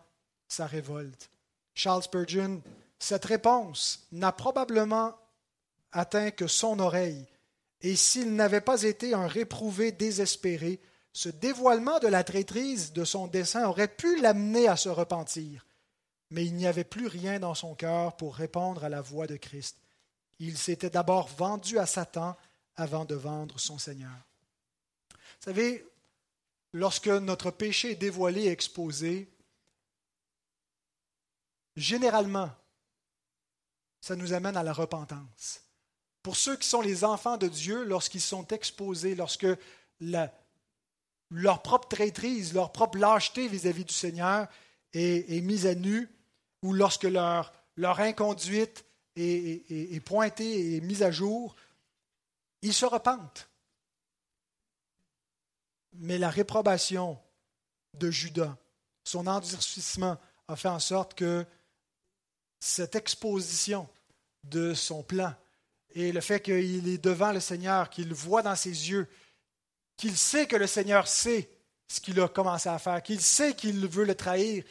[0.49, 1.31] sa révolte.
[1.75, 2.63] Charles Spurgeon,
[2.99, 5.15] cette réponse n'a probablement
[5.93, 7.27] atteint que son oreille,
[7.81, 10.81] et s'il n'avait pas été un réprouvé désespéré,
[11.13, 15.67] ce dévoilement de la traîtrise de son dessein aurait pu l'amener à se repentir.
[16.31, 19.37] Mais il n'y avait plus rien dans son cœur pour répondre à la voix de
[19.37, 19.77] Christ.
[20.39, 22.37] Il s'était d'abord vendu à Satan
[22.77, 24.11] avant de vendre son Seigneur.
[25.11, 25.85] Vous savez,
[26.73, 29.29] lorsque notre péché est dévoilé et exposé,
[31.77, 32.51] généralement,
[34.01, 35.63] ça nous amène à la repentance.
[36.23, 39.47] Pour ceux qui sont les enfants de Dieu, lorsqu'ils sont exposés, lorsque
[40.01, 44.49] leur propre traîtrise, leur propre lâcheté vis-à-vis du Seigneur
[44.93, 46.09] est, mise à nu,
[46.63, 48.85] ou lorsque leur, leur inconduite
[49.17, 51.57] est, est, pointée et mise à jour,
[52.61, 53.49] ils se repentent.
[55.95, 57.19] Mais la réprobation
[57.95, 58.57] de Judas,
[59.05, 60.19] son endurcissement,
[60.49, 61.45] a fait en sorte que
[62.63, 63.89] cette exposition
[64.45, 65.35] de son plan
[65.95, 69.09] et le fait qu'il est devant le Seigneur, qu'il voit dans ses yeux,
[69.97, 71.51] qu'il sait que le Seigneur sait
[71.89, 74.63] ce qu'il a commencé à faire, qu'il sait qu'il veut le trahir,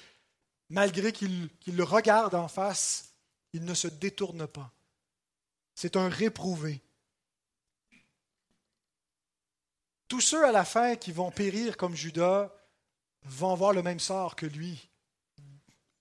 [0.69, 3.13] malgré qu'il le regarde en face,
[3.51, 4.71] il ne se détourne pas.
[5.75, 6.81] C'est un réprouvé.
[10.07, 12.55] Tous ceux à la fin qui vont périr comme Judas
[13.23, 14.89] vont avoir le même sort que lui,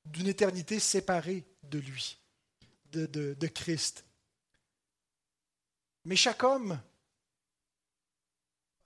[0.05, 2.19] d'une éternité séparée de lui,
[2.93, 4.05] de, Christ.
[6.05, 6.81] Mais chaque homme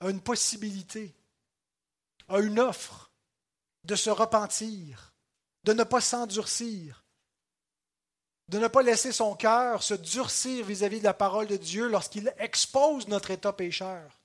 [0.00, 1.14] a une possibilité,
[2.28, 3.10] a une offre
[3.84, 5.14] de se repentir,
[5.64, 7.04] de ne pas s'endurcir,
[8.48, 12.32] de ne pas laisser son cœur se durcir vis-à-vis de la parole de Dieu lorsqu'il
[12.38, 14.20] expose notre état pécheur.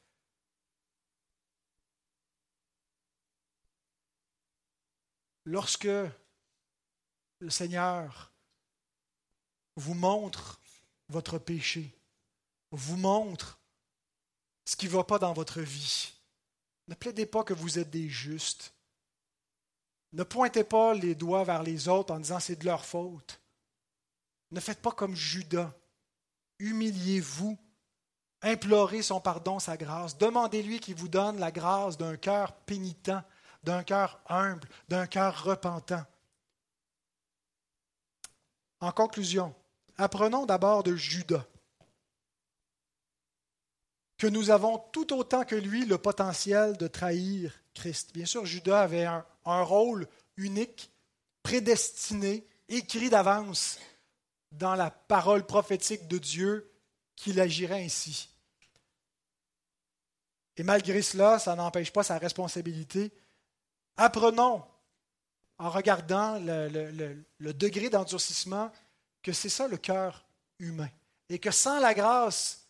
[5.46, 5.88] Lorsque
[7.40, 8.34] le Seigneur
[9.80, 10.60] vous montre
[11.08, 11.96] votre péché,
[12.72, 13.60] vous montre
[14.66, 16.14] ce qui ne va pas dans votre vie,
[16.90, 18.74] ne plaidez pas que vous êtes des justes.
[20.12, 23.40] Ne pointez pas les doigts vers les autres en disant c'est de leur faute.
[24.52, 25.72] Ne faites pas comme Judas.
[26.58, 27.58] Humiliez-vous.
[28.42, 30.18] Implorez son pardon, sa grâce.
[30.18, 33.12] Demandez-lui qu'il vous donne la grâce d'un cœur pénitent,
[33.64, 36.06] d'un cœur humble, d'un cœur repentant.
[38.80, 39.54] En conclusion,
[40.00, 41.46] apprenons d'abord de Judas
[44.18, 48.12] que nous avons tout autant que lui le potentiel de trahir Christ.
[48.14, 50.92] Bien sûr, Judas avait un, rôle unique,
[51.42, 53.80] prédestiné, écrit d'avance
[54.52, 56.70] dans la parole prophétique de Dieu
[57.16, 58.30] qu'il agirait ainsi.
[60.58, 63.14] Et malgré cela, ça n'empêche pas sa responsabilité.
[63.96, 64.64] Apprenons,
[65.58, 68.70] en regardant le, degré d'endurcissement,
[69.24, 70.26] que c'est ça le cœur
[70.60, 70.90] humain.
[71.30, 72.68] Et que sans la grâce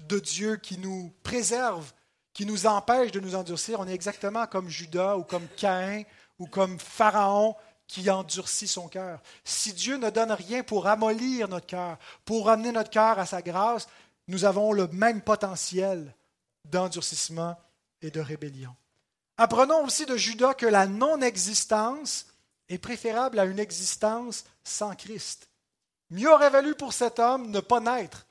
[0.00, 1.92] de Dieu qui nous préserve,
[2.32, 6.04] qui nous empêche de nous endurcir, on est exactement comme Judas ou comme Caïn
[6.38, 7.56] ou comme Pharaon
[7.86, 9.20] qui endurcit son cœur.
[9.44, 13.42] Si Dieu ne donne rien pour amollir notre cœur, pour amener notre cœur à sa
[13.42, 13.88] grâce,
[14.28, 16.14] nous avons le même potentiel
[16.64, 17.56] d'endurcissement
[18.02, 18.74] et de rébellion.
[19.38, 22.26] Apprenons aussi de Judas que la non-existence
[22.68, 25.48] est préférable à une existence sans Christ.
[26.10, 28.26] Mieux aurait valu pour cet homme ne pas naître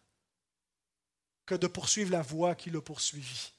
[1.46, 3.52] que de poursuivre la voie qui l'a poursuivi.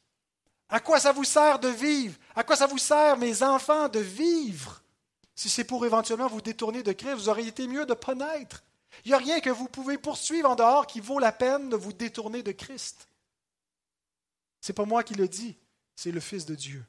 [0.68, 2.18] À quoi ça vous sert de vivre?
[2.34, 4.82] À quoi ça vous sert, mes enfants, de vivre?
[5.34, 8.14] Si c'est pour éventuellement vous détourner de Christ, vous auriez été mieux de ne pas
[8.14, 8.64] naître.
[9.04, 11.76] Il n'y a rien que vous pouvez poursuivre en dehors qui vaut la peine de
[11.76, 13.06] vous détourner de Christ.
[14.60, 15.56] Ce n'est pas moi qui le dis,
[15.94, 16.84] c'est le Fils de Dieu.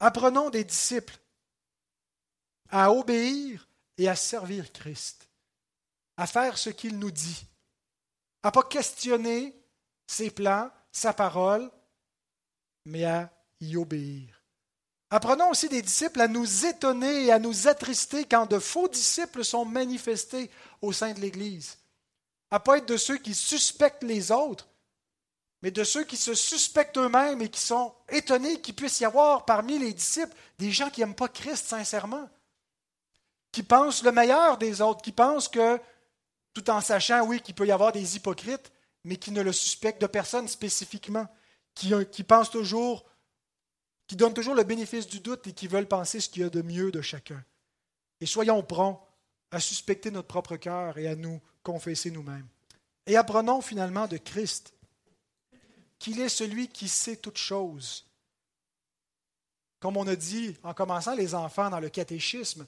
[0.00, 1.18] Apprenons des disciples
[2.70, 3.68] à obéir
[3.98, 5.28] et à servir Christ,
[6.16, 7.46] à faire ce qu'il nous dit,
[8.42, 9.54] à ne pas questionner
[10.06, 11.70] ses plans, sa parole,
[12.84, 14.42] mais à y obéir.
[15.10, 19.44] Apprenons aussi des disciples à nous étonner et à nous attrister quand de faux disciples
[19.44, 20.50] sont manifestés
[20.82, 21.78] au sein de l'Église.
[22.50, 24.68] À ne pas être de ceux qui suspectent les autres,
[25.62, 29.44] mais de ceux qui se suspectent eux-mêmes et qui sont étonnés qu'il puisse y avoir
[29.44, 32.28] parmi les disciples des gens qui n'aiment pas Christ sincèrement,
[33.52, 35.80] qui pensent le meilleur des autres, qui pensent que,
[36.56, 38.72] tout en sachant, oui, qu'il peut y avoir des hypocrites,
[39.04, 41.28] mais qui ne le suspectent de personne spécifiquement,
[41.74, 43.04] qui, qui pensent toujours
[44.06, 46.48] qui donnent toujours le bénéfice du doute et qui veulent penser ce qu'il y a
[46.48, 47.44] de mieux de chacun.
[48.22, 49.06] Et soyons prompts
[49.50, 52.48] à suspecter notre propre cœur et à nous confesser nous-mêmes.
[53.04, 54.72] Et apprenons finalement de Christ
[55.98, 58.06] qu'il est celui qui sait toutes choses.
[59.80, 62.66] Comme on a dit en commençant les enfants dans le catéchisme,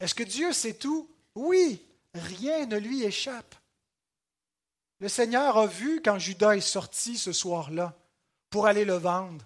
[0.00, 1.08] est-ce que Dieu sait tout?
[1.36, 1.80] Oui,
[2.14, 3.54] rien ne lui échappe.
[5.00, 7.94] Le Seigneur a vu quand Judas est sorti ce soir-là
[8.50, 9.44] pour aller le vendre.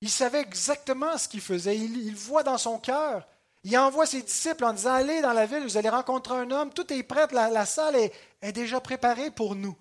[0.00, 1.76] Il savait exactement ce qu'il faisait.
[1.76, 3.28] Il, voit dans son cœur.
[3.62, 6.72] Il envoie ses disciples en disant Allez dans la ville, vous allez rencontrer un homme,
[6.72, 9.76] tout est prêt, la, salle est, déjà préparée pour nous.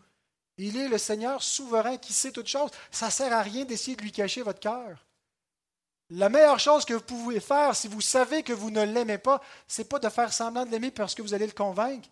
[0.58, 2.72] Il est le Seigneur souverain qui sait toutes choses.
[2.92, 5.06] Ça ne sert à rien d'essayer de lui cacher votre cœur.
[6.12, 9.42] La meilleure chose que vous pouvez faire si vous savez que vous ne l'aimez pas,
[9.68, 12.10] c'est pas de faire semblant de l'aimer parce que vous allez le convaincre.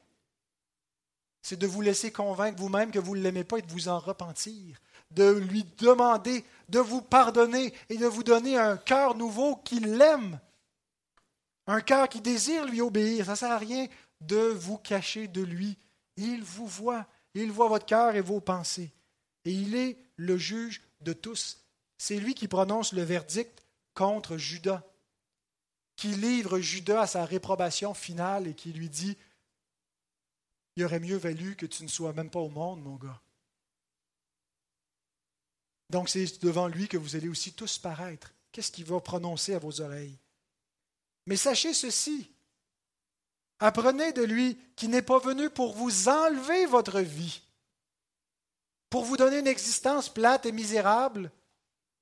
[1.41, 3.99] C'est de vous laisser convaincre vous-même que vous ne l'aimez pas et de vous en
[3.99, 4.77] repentir
[5.11, 10.39] de lui demander de vous pardonner et de vous donner un cœur nouveau qui l'aime,
[11.65, 13.25] un cœur qui désire lui obéir.
[13.25, 13.87] Ça ne sert à rien
[14.21, 15.77] de vous cacher de lui.
[16.17, 18.91] Il vous voit, il voit votre cœur et vos pensées.
[19.45, 21.59] Et il est le juge de tous.
[21.97, 23.63] C'est lui qui prononce le verdict
[23.97, 24.83] contre Judas,
[25.95, 29.17] qui livre Judas à sa réprobation finale et qui lui dit,
[30.75, 33.19] il aurait mieux valu que tu ne sois même pas au monde, mon gars.
[35.89, 38.31] Donc c'est devant lui que vous allez aussi tous paraître.
[38.51, 40.19] Qu'est-ce qu'il va prononcer à vos oreilles?
[41.25, 42.29] Mais sachez ceci.
[43.59, 47.41] Apprenez de lui qui n'est pas venu pour vous enlever votre vie,
[48.91, 51.31] pour vous donner une existence plate et misérable,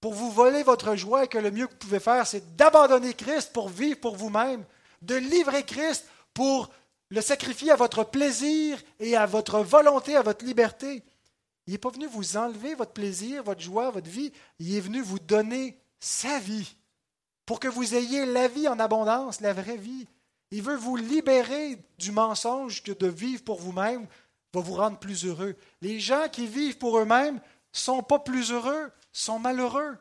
[0.02, 3.14] pour vous voler votre joie et que le mieux que vous pouvez faire, c'est d'abandonner
[3.14, 4.64] Christ pour vivre pour vous-même,
[5.02, 6.70] de livrer Christ pour
[7.10, 11.04] le sacrifier à votre plaisir et à votre volonté, à votre liberté.
[11.68, 14.32] Il n'est pas venu vous enlever votre plaisir, votre joie, votre vie.
[14.60, 16.76] Il est venu vous donner sa vie
[17.46, 20.08] pour que vous ayez la vie en abondance, la vraie vie.
[20.52, 24.08] Il veut vous libérer du mensonge que de vivre pour vous-même
[24.54, 25.56] va vous rendre plus heureux.
[25.82, 27.40] Les gens qui vivent pour eux-mêmes
[27.72, 29.98] sont pas plus heureux, sont malheureux.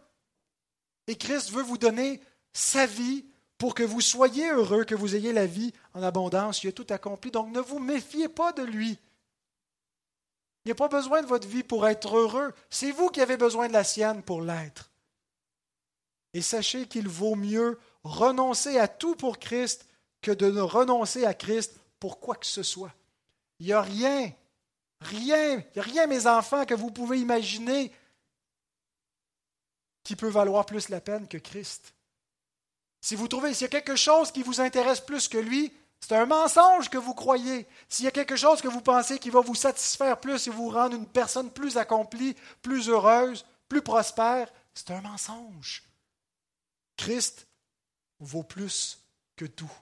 [1.06, 2.20] Et Christ veut vous donner
[2.52, 3.24] sa vie
[3.58, 6.62] pour que vous soyez heureux, que vous ayez la vie en abondance.
[6.62, 7.30] Il a tout accompli.
[7.30, 8.98] Donc ne vous méfiez pas de lui.
[10.64, 12.52] Il n'y a pas besoin de votre vie pour être heureux.
[12.70, 14.90] C'est vous qui avez besoin de la sienne pour l'être.
[16.32, 19.86] Et sachez qu'il vaut mieux renoncer à tout pour Christ
[20.22, 22.92] que de ne renoncer à Christ pour quoi que ce soit.
[23.60, 24.32] Il n'y a rien,
[25.00, 27.92] rien, il n'y a rien, mes enfants, que vous pouvez imaginer
[30.04, 31.94] qui peut valoir plus la peine que Christ.
[33.00, 36.14] Si vous trouvez, s'il y a quelque chose qui vous intéresse plus que lui, c'est
[36.14, 37.66] un mensonge que vous croyez.
[37.88, 40.68] S'il y a quelque chose que vous pensez qui va vous satisfaire plus et vous
[40.68, 45.82] rendre une personne plus accomplie, plus heureuse, plus prospère, c'est un mensonge.
[46.96, 47.46] Christ
[48.20, 48.98] vaut plus
[49.36, 49.72] que tout.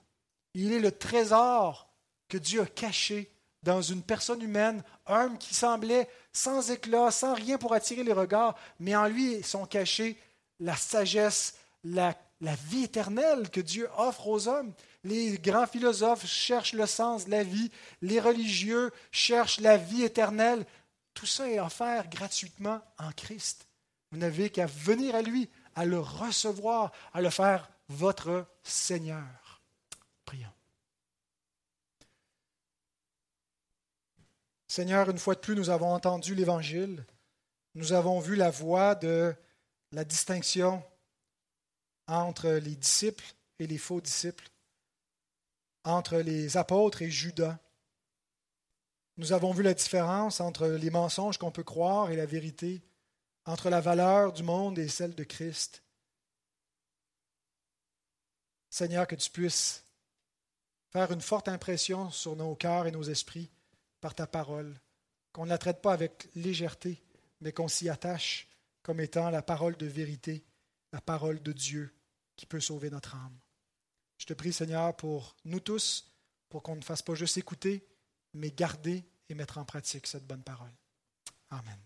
[0.54, 1.88] Il est le trésor
[2.28, 3.31] que Dieu a caché
[3.62, 8.56] dans une personne humaine, homme qui semblait sans éclat, sans rien pour attirer les regards,
[8.80, 10.18] mais en lui sont cachés
[10.60, 11.54] la sagesse,
[11.84, 14.72] la, la vie éternelle que Dieu offre aux hommes.
[15.04, 20.64] Les grands philosophes cherchent le sens de la vie, les religieux cherchent la vie éternelle.
[21.14, 23.66] Tout ça est offert gratuitement en Christ.
[24.10, 29.62] Vous n'avez qu'à venir à lui, à le recevoir, à le faire votre Seigneur.
[30.24, 30.48] Prions.
[34.72, 37.04] Seigneur, une fois de plus, nous avons entendu l'Évangile.
[37.74, 39.34] Nous avons vu la voie de
[39.90, 40.82] la distinction
[42.06, 44.48] entre les disciples et les faux disciples,
[45.84, 47.58] entre les apôtres et Judas.
[49.18, 52.82] Nous avons vu la différence entre les mensonges qu'on peut croire et la vérité,
[53.44, 55.82] entre la valeur du monde et celle de Christ.
[58.70, 59.84] Seigneur, que tu puisses
[60.88, 63.50] faire une forte impression sur nos cœurs et nos esprits
[64.02, 64.78] par ta parole,
[65.32, 67.02] qu'on ne la traite pas avec légèreté,
[67.40, 68.48] mais qu'on s'y attache
[68.82, 70.44] comme étant la parole de vérité,
[70.92, 71.94] la parole de Dieu
[72.36, 73.38] qui peut sauver notre âme.
[74.18, 76.12] Je te prie, Seigneur, pour nous tous,
[76.48, 77.86] pour qu'on ne fasse pas juste écouter,
[78.34, 80.72] mais garder et mettre en pratique cette bonne parole.
[81.50, 81.78] Amen.